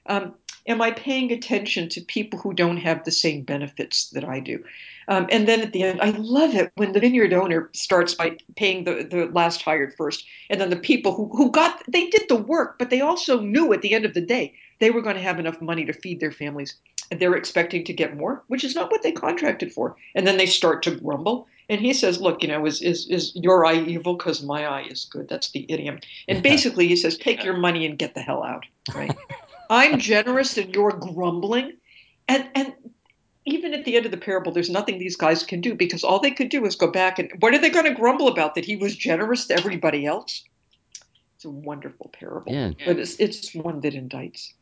[0.07, 0.35] Um,
[0.67, 4.63] am I paying attention to people who don't have the same benefits that I do?
[5.09, 8.39] Um, and then at the end, I love it when the vineyard owner starts by
[8.57, 10.25] paying the, the last hired first.
[10.51, 13.73] And then the people who, who got, they did the work, but they also knew
[13.73, 16.21] at the end of the day they were going to have enough money to feed
[16.21, 16.75] their families.
[17.11, 19.97] And they're expecting to get more, which is not what they contracted for.
[20.15, 21.47] And then they start to grumble.
[21.69, 24.87] And he says, Look, you know, is, is, is your eye evil because my eye
[24.91, 25.29] is good?
[25.29, 26.01] That's the idiom.
[26.29, 28.65] And basically, he says, Take your money and get the hell out.
[28.95, 29.17] Right.
[29.71, 31.73] I'm generous and you're grumbling.
[32.29, 32.75] And, and
[33.47, 36.21] even at the end of the parable, there's nothing these guys can do because all
[36.21, 38.55] they could do is go back and what are they going to grumble about?
[38.55, 40.45] That he was generous to everybody else?
[41.37, 42.71] It's a wonderful parable, yeah.
[42.87, 44.53] but it's, it's one that indicts.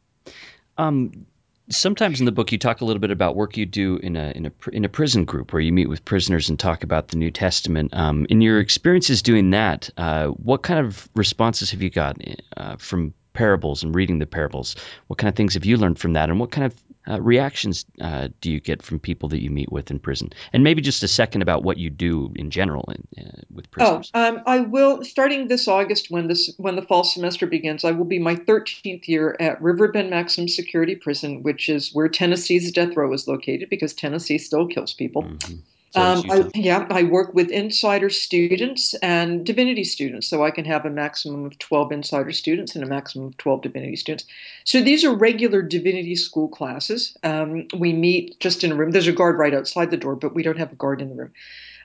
[0.78, 1.26] Um,
[1.70, 4.30] sometimes in the book you talk a little bit about work you do in a
[4.30, 7.16] in a in a prison group where you meet with prisoners and talk about the
[7.16, 7.94] New Testament.
[7.94, 12.16] Um, in your experiences doing that, uh, what kind of responses have you got
[12.56, 14.76] uh, from parables and reading the parables?
[15.06, 16.74] What kind of things have you learned from that, and what kind of
[17.08, 20.30] uh, reactions uh, do you get from people that you meet with in prison?
[20.52, 24.10] And maybe just a second about what you do in general in, uh, with prisoners.
[24.14, 27.84] Oh, um, I will starting this August when this when the fall semester begins.
[27.84, 32.70] I will be my 13th year at Riverbend Maximum Security Prison, which is where Tennessee's
[32.70, 35.24] death row is located because Tennessee still kills people.
[35.24, 35.56] Mm-hmm.
[35.94, 40.86] Um, I, yeah, I work with insider students and divinity students, so I can have
[40.86, 44.24] a maximum of 12 insider students and a maximum of 12 divinity students.
[44.64, 47.14] So these are regular divinity school classes.
[47.22, 48.92] Um, we meet just in a room.
[48.92, 51.14] There's a guard right outside the door, but we don't have a guard in the
[51.14, 51.32] room.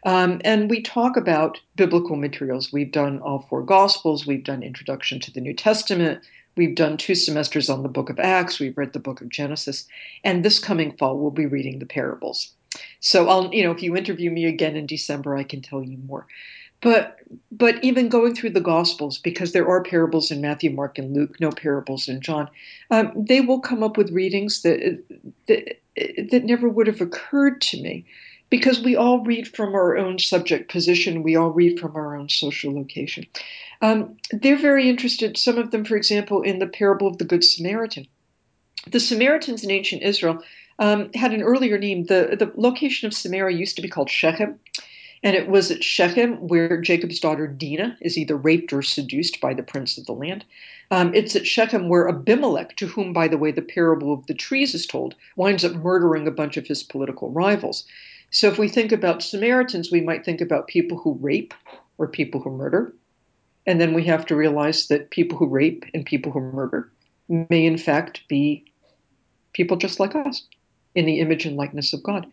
[0.05, 2.71] Um, and we talk about biblical materials.
[2.71, 6.23] We've done all four Gospels, we've done Introduction to the New Testament,
[6.55, 9.85] we've done two semesters on the book of Acts, we've read the book of Genesis,
[10.23, 12.53] and this coming fall we'll be reading the parables.
[12.99, 15.97] So I'll, you know, if you interview me again in December, I can tell you
[15.97, 16.27] more.
[16.81, 17.19] But
[17.51, 21.39] but even going through the Gospels, because there are parables in Matthew, Mark, and Luke,
[21.39, 22.49] no parables in John,
[22.91, 25.03] um, they will come up with readings that,
[25.47, 25.79] that
[26.31, 28.05] that never would have occurred to me,
[28.51, 32.29] because we all read from our own subject position, we all read from our own
[32.29, 33.25] social location.
[33.81, 35.35] Um, they're very interested.
[35.35, 38.07] Some of them, for example, in the parable of the Good Samaritan.
[38.91, 40.43] The Samaritans in ancient Israel
[40.79, 42.05] um, had an earlier name.
[42.05, 44.59] The, the location of Samaria used to be called Shechem.
[45.23, 49.53] And it was at Shechem where Jacob's daughter Dinah is either raped or seduced by
[49.53, 50.45] the prince of the land.
[50.91, 54.35] Um, it's at Shechem where Abimelech, to whom, by the way, the parable of the
[54.35, 57.85] trees is told, winds up murdering a bunch of his political rivals.
[58.29, 61.53] So if we think about Samaritans, we might think about people who rape
[61.97, 62.93] or people who murder.
[63.65, 66.91] And then we have to realize that people who rape and people who murder
[67.27, 68.71] may, in fact, be
[69.53, 70.43] people just like us
[70.97, 72.25] in the image and likeness of God.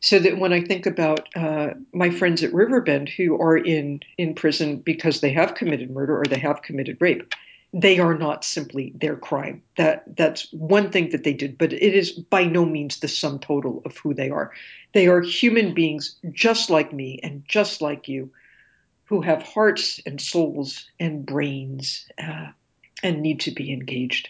[0.00, 4.34] So that when I think about uh, my friends at Riverbend who are in, in
[4.34, 7.34] prison because they have committed murder or they have committed rape,
[7.72, 9.62] they are not simply their crime.
[9.76, 13.40] That that's one thing that they did, but it is by no means the sum
[13.40, 14.52] total of who they are.
[14.94, 18.30] They are human beings just like me and just like you,
[19.06, 22.48] who have hearts and souls and brains uh,
[23.02, 24.28] and need to be engaged.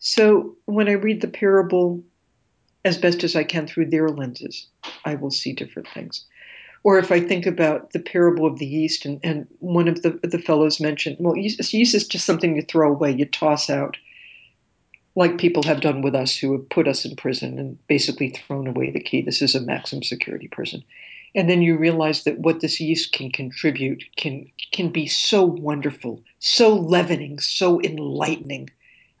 [0.00, 2.04] So when I read the parable
[2.86, 4.68] as best as I can through their lenses,
[5.04, 6.24] I will see different things.
[6.84, 10.20] Or if I think about the parable of the yeast, and, and one of the,
[10.22, 13.96] the fellows mentioned, well, yeast, yeast is just something you throw away, you toss out,
[15.16, 18.68] like people have done with us who have put us in prison and basically thrown
[18.68, 19.20] away the key.
[19.20, 20.84] This is a maximum security prison.
[21.34, 26.22] And then you realize that what this yeast can contribute can can be so wonderful,
[26.38, 28.70] so leavening, so enlightening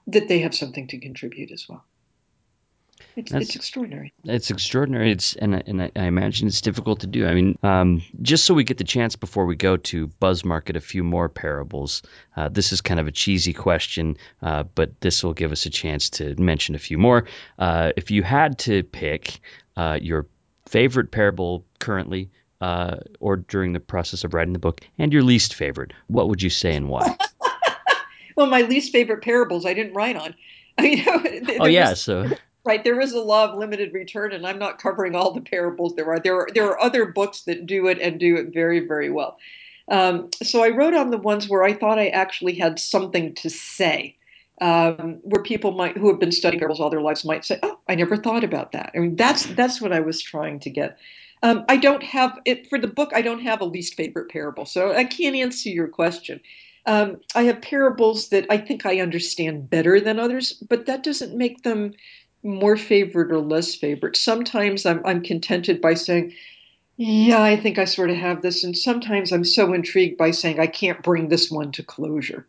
[0.06, 1.84] that they have something to contribute as well.
[3.16, 4.12] It's, it's extraordinary.
[4.24, 5.10] It's extraordinary.
[5.10, 7.26] It's and and I, I imagine it's difficult to do.
[7.26, 10.76] I mean, um, just so we get the chance before we go to Buzz Market,
[10.76, 12.02] a few more parables.
[12.36, 15.70] Uh, this is kind of a cheesy question, uh, but this will give us a
[15.70, 17.26] chance to mention a few more.
[17.58, 19.40] Uh, if you had to pick
[19.76, 20.26] uh, your
[20.66, 22.30] favorite parable currently,
[22.60, 26.42] uh, or during the process of writing the book, and your least favorite, what would
[26.42, 27.16] you say and why?
[28.36, 30.34] well, my least favorite parables I didn't write on.
[30.78, 31.22] You know,
[31.60, 32.28] oh yeah, was, so
[32.66, 35.94] right there is a law of limited return and i'm not covering all the parables
[35.94, 36.18] there are.
[36.18, 39.38] There are there are other books that do it and do it very very well.
[39.88, 43.48] Um, so i wrote on the ones where i thought i actually had something to
[43.48, 44.16] say
[44.60, 47.78] um, where people might who have been studying parables all their lives might say oh
[47.88, 48.90] i never thought about that.
[48.94, 50.98] I mean that's that's what i was trying to get.
[51.42, 54.66] Um, i don't have it for the book i don't have a least favorite parable
[54.66, 56.40] so i can't answer your question.
[56.86, 61.36] Um, I have parables that I think I understand better than others, but that doesn't
[61.36, 61.94] make them
[62.42, 64.16] more favored or less favored.
[64.16, 66.34] Sometimes I'm, I'm contented by saying,
[66.96, 68.64] yeah, I think I sort of have this.
[68.64, 72.46] And sometimes I'm so intrigued by saying, I can't bring this one to closure.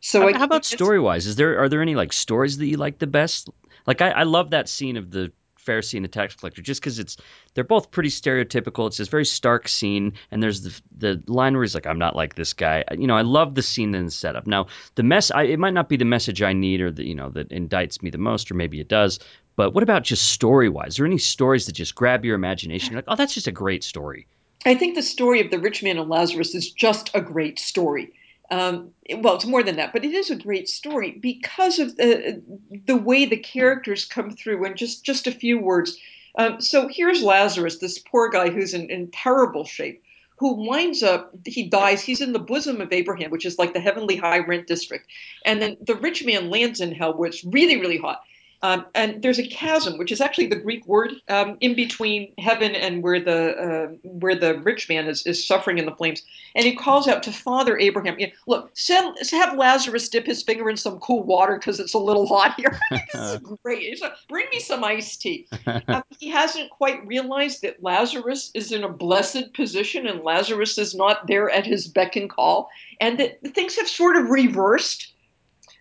[0.00, 1.26] So how, how about story wise?
[1.26, 3.50] Is there are there any like stories that you like the best?
[3.86, 5.32] Like I, I love that scene of the
[5.64, 7.16] Pharisee and the tax collector, just because it's
[7.54, 8.86] they're both pretty stereotypical.
[8.86, 12.16] It's this very stark scene, and there's the the line where he's like, "I'm not
[12.16, 14.46] like this guy." You know, I love the scene and the setup.
[14.46, 17.14] Now, the mess, I, it might not be the message I need, or the you
[17.14, 19.18] know that indicts me the most, or maybe it does.
[19.54, 20.98] But what about just story wise?
[20.98, 22.92] Are there any stories that just grab your imagination?
[22.92, 24.26] You're like, oh, that's just a great story.
[24.64, 28.12] I think the story of the rich man and Lazarus is just a great story.
[28.52, 32.42] Um, well, it's more than that, but it is a great story because of the
[32.86, 34.62] the way the characters come through.
[34.66, 35.96] And just just a few words.
[36.36, 40.02] Um, so here's Lazarus, this poor guy who's in, in terrible shape,
[40.36, 42.02] who winds up he dies.
[42.02, 45.06] He's in the bosom of Abraham, which is like the heavenly high rent district,
[45.46, 48.22] and then the rich man lands in hell, where it's really really hot.
[48.64, 52.76] Um, and there's a chasm, which is actually the Greek word um, in between heaven
[52.76, 56.22] and where the uh, where the rich man is, is suffering in the flames.
[56.54, 60.44] And he calls out to Father Abraham, you know, "Look, send, have Lazarus dip his
[60.44, 62.78] finger in some cool water because it's a little hot here.
[62.90, 64.00] this is great.
[64.00, 65.48] Like, Bring me some iced tea."
[65.88, 70.94] Um, he hasn't quite realized that Lazarus is in a blessed position, and Lazarus is
[70.94, 72.68] not there at his beck and call,
[73.00, 75.11] and that things have sort of reversed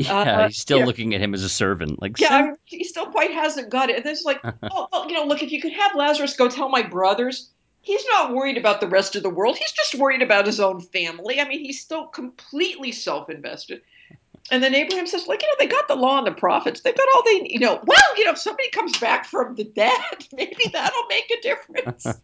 [0.07, 2.01] yeah, uh, he's still looking at him as a servant.
[2.01, 3.97] Like, yeah, I mean, he still quite hasn't got it.
[3.97, 4.39] And it's like,
[4.71, 7.49] oh, well, you know, look, if you could have Lazarus go tell my brothers,
[7.81, 9.57] he's not worried about the rest of the world.
[9.57, 11.39] He's just worried about his own family.
[11.39, 13.81] I mean, he's still completely self-invested.
[14.49, 16.81] And then Abraham says, like, you know, they got the law and the prophets.
[16.81, 19.63] They've got all they, you know, well, you know, if somebody comes back from the
[19.63, 19.99] dead,
[20.33, 22.07] maybe that'll make a difference.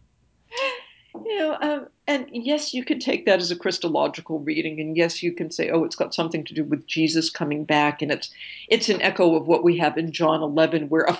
[1.26, 5.22] you know, um, and yes, you can take that as a Christological reading, and yes,
[5.22, 8.30] you can say, oh, it's got something to do with Jesus coming back, and it's
[8.68, 11.18] it's an echo of what we have in John 11, where a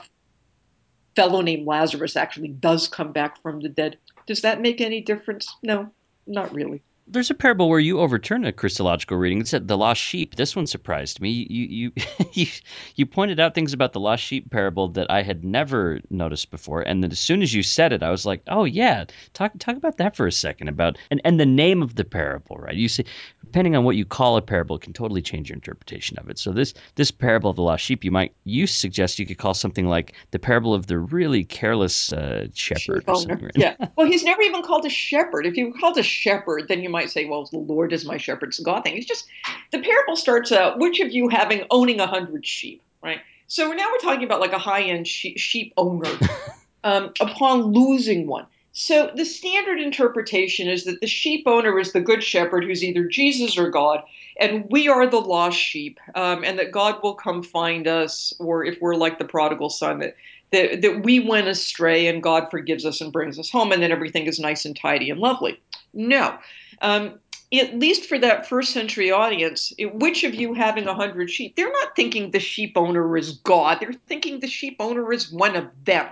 [1.16, 3.98] fellow named Lazarus actually does come back from the dead.
[4.26, 5.54] Does that make any difference?
[5.62, 5.90] No,
[6.26, 9.40] not really there's a parable where you overturn a Christological reading.
[9.40, 10.34] It's the lost sheep.
[10.36, 11.30] This one surprised me.
[11.48, 11.92] You
[12.32, 12.46] you
[12.94, 16.82] you pointed out things about the lost sheep parable that I had never noticed before,
[16.82, 19.76] and then as soon as you said it, I was like, oh yeah, talk talk
[19.76, 22.74] about that for a second about and and the name of the parable, right?
[22.74, 23.04] You say
[23.48, 26.38] depending on what you call a parable, can totally change your interpretation of it.
[26.38, 29.54] So this this parable of the lost sheep, you might you suggest you could call
[29.54, 33.04] something like the parable of the really careless uh, shepherd.
[33.06, 33.52] Or something, right?
[33.56, 33.76] Yeah.
[33.96, 35.46] Well, he's never even called a shepherd.
[35.46, 38.50] If you called a shepherd, then you might say, "Well, the Lord is my shepherd."
[38.50, 38.98] It's a God thing.
[38.98, 39.26] It's just
[39.72, 43.20] the parable starts out: which of you having owning a hundred sheep, right?
[43.46, 46.10] So now we're talking about like a high end sheep owner
[46.84, 48.46] um, upon losing one.
[48.80, 53.06] So the standard interpretation is that the sheep owner is the good shepherd who's either
[53.06, 54.04] Jesus or God,
[54.38, 58.64] and we are the lost sheep, um, and that God will come find us, or
[58.64, 60.14] if we're like the prodigal son, that,
[60.52, 63.90] that that we went astray and God forgives us and brings us home, and then
[63.90, 65.60] everything is nice and tidy and lovely.
[65.92, 66.38] No.
[66.80, 67.18] Um,
[67.52, 71.72] at least for that first century audience, which of you having a hundred sheep, they're
[71.72, 73.78] not thinking the sheep owner is God.
[73.80, 76.06] They're thinking the sheep owner is one of them.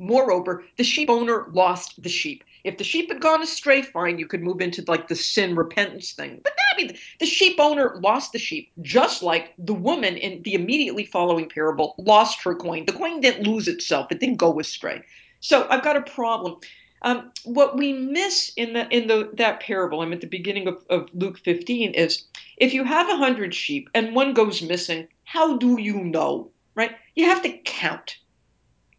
[0.00, 2.44] Moreover, the sheep owner lost the sheep.
[2.62, 6.12] If the sheep had gone astray, fine, you could move into like the sin repentance
[6.12, 6.40] thing.
[6.44, 10.54] But I mean, the sheep owner lost the sheep, just like the woman in the
[10.54, 12.84] immediately following parable lost her coin.
[12.86, 15.02] The coin didn't lose itself; it didn't go astray.
[15.40, 16.60] So I've got a problem.
[17.02, 20.84] Um, what we miss in the in the that parable, I'm at the beginning of,
[20.88, 22.24] of Luke 15, is
[22.56, 26.50] if you have a hundred sheep and one goes missing, how do you know?
[26.74, 26.92] Right?
[27.16, 28.18] You have to count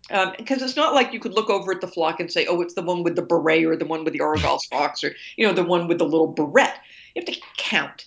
[0.10, 2.62] because um, it's not like you could look over at the flock and say, "Oh,
[2.62, 5.46] it's the one with the beret, or the one with the argyle fox, or you
[5.46, 6.74] know, the one with the little beret."
[7.16, 8.06] You have to count.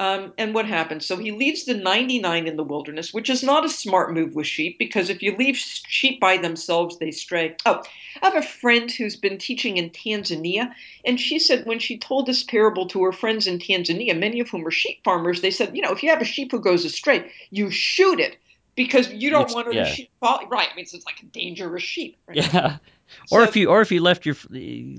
[0.00, 1.04] Um, and what happens?
[1.04, 4.46] So he leaves the 99 in the wilderness, which is not a smart move with
[4.46, 7.54] sheep because if you leave sheep by themselves, they stray.
[7.66, 7.82] Oh,
[8.22, 10.72] I have a friend who's been teaching in Tanzania,
[11.04, 14.48] and she said when she told this parable to her friends in Tanzania, many of
[14.48, 16.86] whom are sheep farmers, they said, you know, if you have a sheep who goes
[16.86, 18.38] astray, you shoot it
[18.74, 19.84] because you don't it's, want yeah.
[19.84, 20.68] to sheep fall right.
[20.70, 22.18] I mean, it's like a dangerous sheep.
[22.26, 22.36] Right?
[22.36, 22.76] Yeah.
[23.26, 24.36] So, or if you or if you left your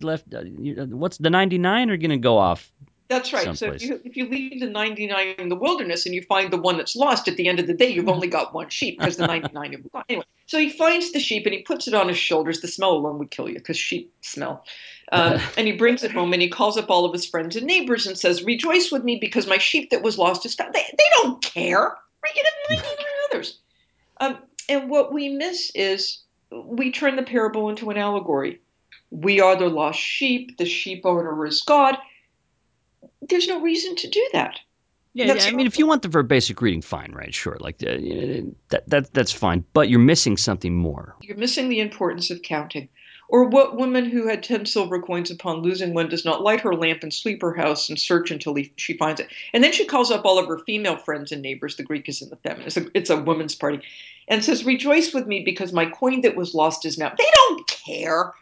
[0.02, 0.42] left uh,
[0.88, 2.70] what's the 99 are going to go off
[3.12, 3.44] that's right.
[3.44, 3.60] Someplace.
[3.60, 6.58] So if you if you leave the 99 in the wilderness and you find the
[6.58, 9.18] one that's lost at the end of the day, you've only got one sheep because
[9.18, 10.04] the 99 have gone.
[10.08, 12.62] Anyway, so he finds the sheep and he puts it on his shoulders.
[12.62, 14.64] The smell alone would kill you because sheep smell.
[15.12, 17.68] Um, and he brings it home and he calls up all of his friends and
[17.68, 20.86] neighbors and says, "Rejoice with me because my sheep that was lost is found." They,
[20.98, 21.98] they don't care.
[22.24, 22.36] Right?
[22.36, 23.60] You have 99 others.
[24.20, 24.38] Um,
[24.70, 28.62] and what we miss is we turn the parable into an allegory.
[29.10, 30.58] We are the lost sheep.
[30.58, 31.98] The sheep owner is God.
[33.22, 34.60] There's no reason to do that.
[35.14, 37.34] Yeah, yeah, I mean, if you want the for basic reading, fine, right?
[37.34, 37.98] Sure, like uh,
[38.70, 39.66] that, that, that's fine.
[39.74, 41.18] But you're missing something more.
[41.22, 42.88] You're missing the importance of counting.
[43.32, 46.76] Or what woman who had 10 silver coins upon losing one does not light her
[46.76, 49.30] lamp and sweep her house and search until he, she finds it?
[49.54, 51.78] And then she calls up all of her female friends and neighbors.
[51.78, 52.68] The Greek is in the feminine.
[52.68, 53.80] It's a, it's a woman's party.
[54.28, 57.14] And says, Rejoice with me because my coin that was lost is now.
[57.18, 58.34] They don't care.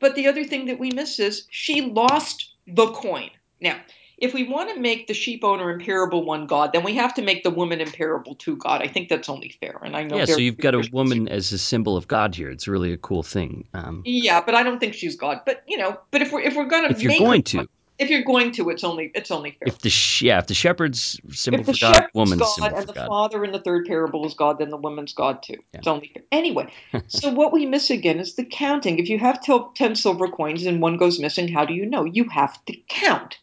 [0.00, 3.30] But the other thing that we miss is she lost the coin.
[3.60, 3.76] Now,
[4.22, 7.12] if we want to make the sheep owner in parable one God, then we have
[7.14, 8.80] to make the woman in parable two God.
[8.80, 9.80] I think that's only fair.
[9.82, 10.16] And I know.
[10.16, 12.48] Yeah, so you've got a woman as a symbol of God here.
[12.48, 13.66] It's really a cool thing.
[13.74, 15.40] Um, yeah, but I don't think she's God.
[15.44, 17.66] But you know, but if we're if we're gonna if you're going to.
[17.98, 19.66] if you're going to, it's only it's only fair.
[19.66, 23.08] If the yeah, if the shepherd's symbol for God, woman's God, symbol and the God.
[23.08, 25.58] father in the third parable is God, then the woman's God too.
[25.72, 25.78] Yeah.
[25.78, 26.22] It's only fair.
[26.30, 26.72] Anyway,
[27.08, 29.00] so what we miss again is the counting.
[29.00, 29.40] If you have
[29.74, 32.04] ten silver coins and one goes missing, how do you know?
[32.04, 33.38] You have to count.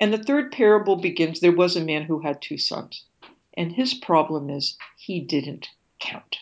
[0.00, 3.04] And the third parable begins there was a man who had two sons.
[3.56, 5.68] And his problem is he didn't
[6.00, 6.38] count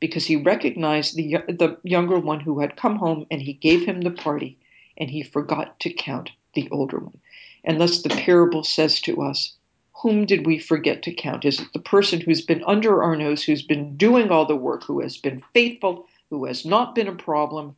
[0.00, 4.00] because he recognized the, the younger one who had come home and he gave him
[4.00, 4.58] the party
[4.98, 7.20] and he forgot to count the older one.
[7.64, 9.56] And thus the parable says to us,
[10.02, 11.44] whom did we forget to count?
[11.44, 14.84] Is it the person who's been under our nose, who's been doing all the work,
[14.84, 17.76] who has been faithful, who has not been a problem,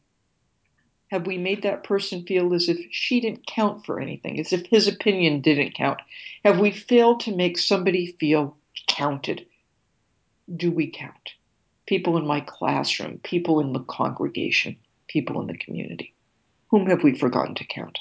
[1.10, 4.66] have we made that person feel as if she didn't count for anything, as if
[4.66, 6.00] his opinion didn't count?
[6.44, 8.56] Have we failed to make somebody feel
[8.88, 9.46] counted?
[10.54, 11.34] Do we count?
[11.86, 14.76] People in my classroom, people in the congregation,
[15.06, 16.12] people in the community.
[16.70, 18.00] Whom have we forgotten to count?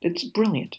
[0.00, 0.78] It's brilliant.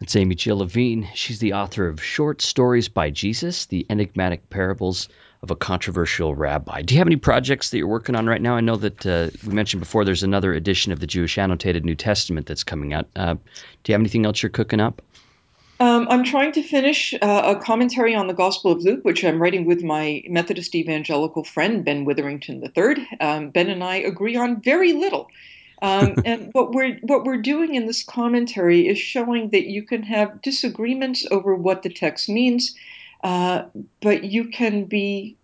[0.00, 1.08] It's Amy Jill Levine.
[1.14, 5.08] She's the author of Short Stories by Jesus, The Enigmatic Parables
[5.46, 6.82] of a Controversial Rabbi.
[6.82, 8.56] Do you have any projects that you're working on right now?
[8.56, 11.94] I know that uh, we mentioned before there's another edition of the Jewish Annotated New
[11.94, 13.06] Testament that's coming out.
[13.14, 15.02] Uh, do you have anything else you're cooking up?
[15.78, 19.40] Um, I'm trying to finish uh, a commentary on the Gospel of Luke, which I'm
[19.40, 23.08] writing with my Methodist evangelical friend, Ben Witherington III.
[23.20, 25.28] Um, ben and I agree on very little.
[25.80, 30.02] Um, and what we're what we're doing in this commentary is showing that you can
[30.02, 32.74] have disagreements over what the text means,
[33.26, 33.64] uh,
[34.02, 35.36] but you can be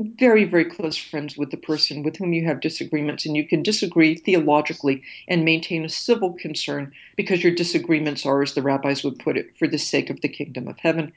[0.00, 3.62] very, very close friends with the person with whom you have disagreements, and you can
[3.62, 9.18] disagree theologically and maintain a civil concern because your disagreements are, as the rabbis would
[9.18, 11.12] put it, for the sake of the kingdom of heaven.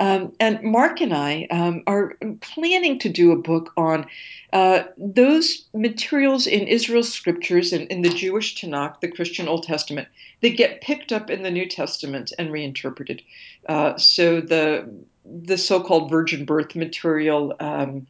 [0.00, 4.06] Um, and Marc and I um, are planning to do a book on
[4.52, 10.08] uh, those materials in Israel's scriptures and in the Jewish Tanakh, the Christian Old Testament,
[10.40, 13.22] that get picked up in the New Testament and reinterpreted.
[13.68, 14.88] Uh, so the
[15.24, 17.54] the so-called virgin birth material.
[17.60, 18.06] Um,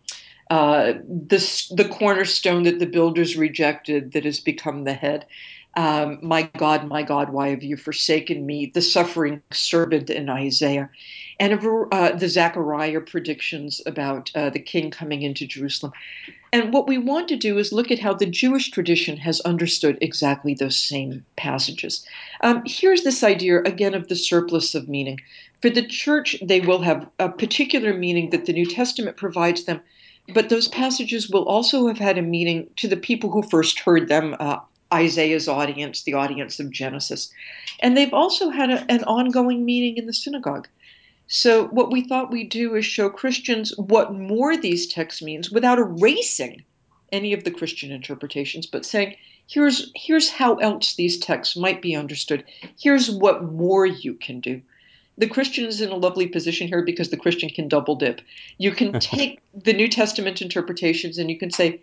[0.51, 5.27] uh, the, the cornerstone that the builders rejected that has become the head.
[5.79, 8.67] Um, my God, my God, why have you forsaken me?
[8.75, 10.91] The suffering servant in Isaiah,
[11.39, 15.93] and uh, the Zechariah predictions about uh, the king coming into Jerusalem.
[16.53, 19.99] And what we want to do is look at how the Jewish tradition has understood
[20.01, 22.05] exactly those same passages.
[22.41, 25.21] Um, here's this idea, again, of the surplus of meaning.
[25.63, 29.81] For the church, they will have a particular meaning that the New Testament provides them,
[30.35, 34.09] but those passages will also have had a meaning to the people who first heard
[34.09, 34.35] them.
[34.41, 34.57] Uh,
[34.93, 37.31] Isaiah's audience, the audience of Genesis.
[37.81, 40.69] And they've also had a, an ongoing meaning in the synagogue.
[41.27, 45.79] So, what we thought we'd do is show Christians what more these texts means without
[45.79, 46.65] erasing
[47.13, 49.17] any of the Christian interpretations, but saying,
[49.47, 52.45] here's, here's how else these texts might be understood.
[52.81, 54.63] Here's what more you can do.
[55.19, 58.21] The Christian is in a lovely position here because the Christian can double dip.
[58.57, 61.81] You can take the New Testament interpretations and you can say,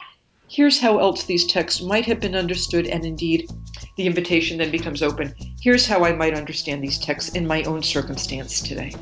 [0.48, 3.50] here's how else these texts might have been understood, and indeed,
[3.98, 5.34] the invitation then becomes open.
[5.62, 8.94] Here's how I might understand these texts in my own circumstance today.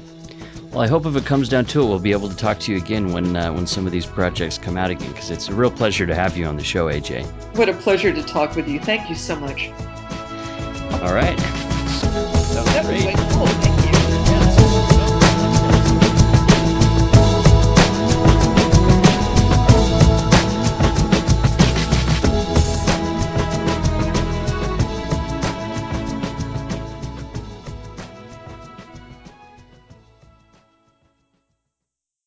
[0.72, 2.72] Well, I hope if it comes down to it, we'll be able to talk to
[2.72, 5.54] you again when uh, when some of these projects come out again, because it's a
[5.54, 7.26] real pleasure to have you on the show, AJ.
[7.56, 8.80] What a pleasure to talk with you.
[8.80, 9.70] Thank you so much.
[11.04, 11.40] All right.